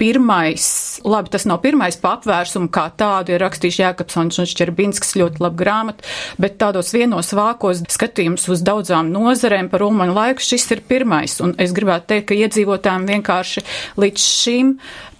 pirmais, 0.00 0.64
labi, 1.04 1.30
tas 1.32 1.44
nav 1.48 1.60
pirmais 1.64 1.98
pa 2.00 2.14
apvērsumu 2.16 2.70
kā 2.72 2.86
tādu, 2.98 3.34
ir 3.34 3.44
rakstījis 3.44 3.80
Jēkabsons 3.82 4.40
un 4.40 4.48
Šķerbinskis 4.48 5.16
ļoti 5.20 5.44
labi 5.44 5.60
grāmatu, 5.60 6.06
bet 6.40 6.56
tādos 6.60 6.94
vienos 6.96 7.34
vākos 7.36 7.84
skatījums 7.92 8.48
uz 8.52 8.64
daudzām 8.66 9.12
nozarēm 9.12 9.68
par 9.72 9.84
Ulmaņu 9.86 10.16
laiku 10.16 10.46
šis 10.46 10.66
ir 10.74 10.84
pirmais, 10.88 11.36
un 11.44 11.54
es 11.60 11.76
gribētu 11.76 12.14
teikt, 12.14 12.30
ka 12.30 12.40
iedzīvotājiem 12.40 13.08
vienkārši 13.14 13.66
līdz 14.00 14.28
šim 14.40 14.74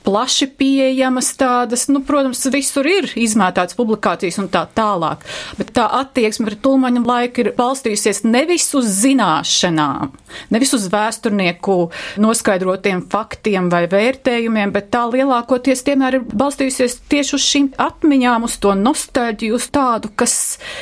plaši 0.05 0.49
pieejamas 0.59 1.33
tādas, 1.39 1.87
nu, 1.93 2.03
protams, 2.07 2.43
visur 2.53 2.87
ir 2.89 3.09
izmētāts 3.21 3.77
publikācijas 3.79 4.41
un 4.43 4.49
tā 4.53 4.65
tālāk, 4.77 5.25
bet 5.59 5.73
tā 5.77 5.87
attieksme 6.01 6.49
pret 6.49 6.69
Ulmaņa 6.71 7.03
laiku 7.07 7.45
ir 7.45 7.53
balstījusies 7.59 8.23
nevis 8.27 8.69
uz 8.79 8.89
zināšanām, 9.03 10.15
nevis 10.55 10.75
uz 10.77 10.87
vēsturnieku 10.93 11.79
noskaidrotiem 12.23 13.05
faktiem 13.13 13.71
vai 13.73 13.85
vērtējumiem, 13.91 14.75
bet 14.75 14.91
tā 14.95 15.07
lielākoties 15.13 15.85
vienmēr 15.87 16.21
ir 16.21 16.29
balstījusies 16.31 17.01
tieši 17.11 17.37
uz 17.37 17.49
šīm 17.51 17.73
atmiņām, 17.81 18.47
uz 18.49 18.57
to 18.63 18.75
nostalģiju, 18.79 19.59
uz 19.59 19.69
tādu, 19.75 20.13
kas 20.17 20.37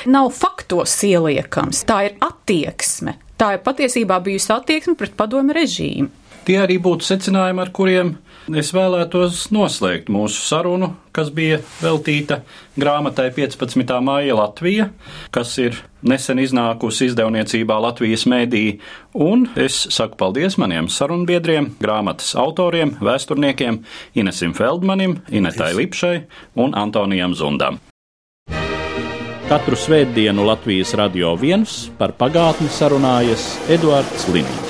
nav 0.06 0.30
faktos 0.36 0.94
ieliekams. 1.08 1.84
Tā 1.88 2.04
ir 2.08 2.18
attieksme. 2.24 3.18
Tā 3.38 3.52
ir 3.54 3.60
patiesībā 3.62 4.18
bijusi 4.22 4.50
attieksme 4.50 4.96
pret 4.98 5.12
padomu 5.18 5.54
režīmu. 5.54 6.10
Tie 6.48 6.56
arī 6.58 6.78
būtu 6.82 7.04
secinājumi, 7.04 7.60
ar 7.60 7.70
kuriem 7.76 8.14
es 8.56 8.70
vēlētos 8.72 9.48
noslēgt 9.52 10.08
mūsu 10.12 10.40
sarunu, 10.46 10.92
kas 11.12 11.30
bija 11.34 11.58
veltīta 11.82 12.40
grāmatai 12.78 13.28
15. 13.36 13.92
māja 14.04 14.36
Latvija, 14.38 14.88
kas 15.34 15.56
ir 15.60 15.80
nesen 16.02 16.40
iznākusi 16.40 17.10
izdevniecībā 17.10 17.78
Latvijas 17.82 18.24
mēdī, 18.30 18.78
un 19.14 19.48
es 19.58 19.80
saku 19.94 20.18
paldies 20.20 20.58
maniem 20.60 20.88
sarunbiedriem, 20.92 21.74
grāmatas 21.82 22.34
autoriem, 22.38 22.96
vēsturniekiem 23.02 23.82
Inesim 24.18 24.54
Feldmanim, 24.56 25.18
Inetai 25.28 25.74
Lipšai 25.78 26.16
un 26.56 26.76
Antonijam 26.78 27.36
Zundam. 27.36 27.82
Katru 29.48 29.78
svētdienu 29.80 30.44
Latvijas 30.44 30.92
radio 31.00 31.32
viens 31.40 31.86
par 31.96 32.12
pagātni 32.16 32.68
sarunājas 32.68 33.54
Eduards 33.72 34.28
Līniju. 34.28 34.67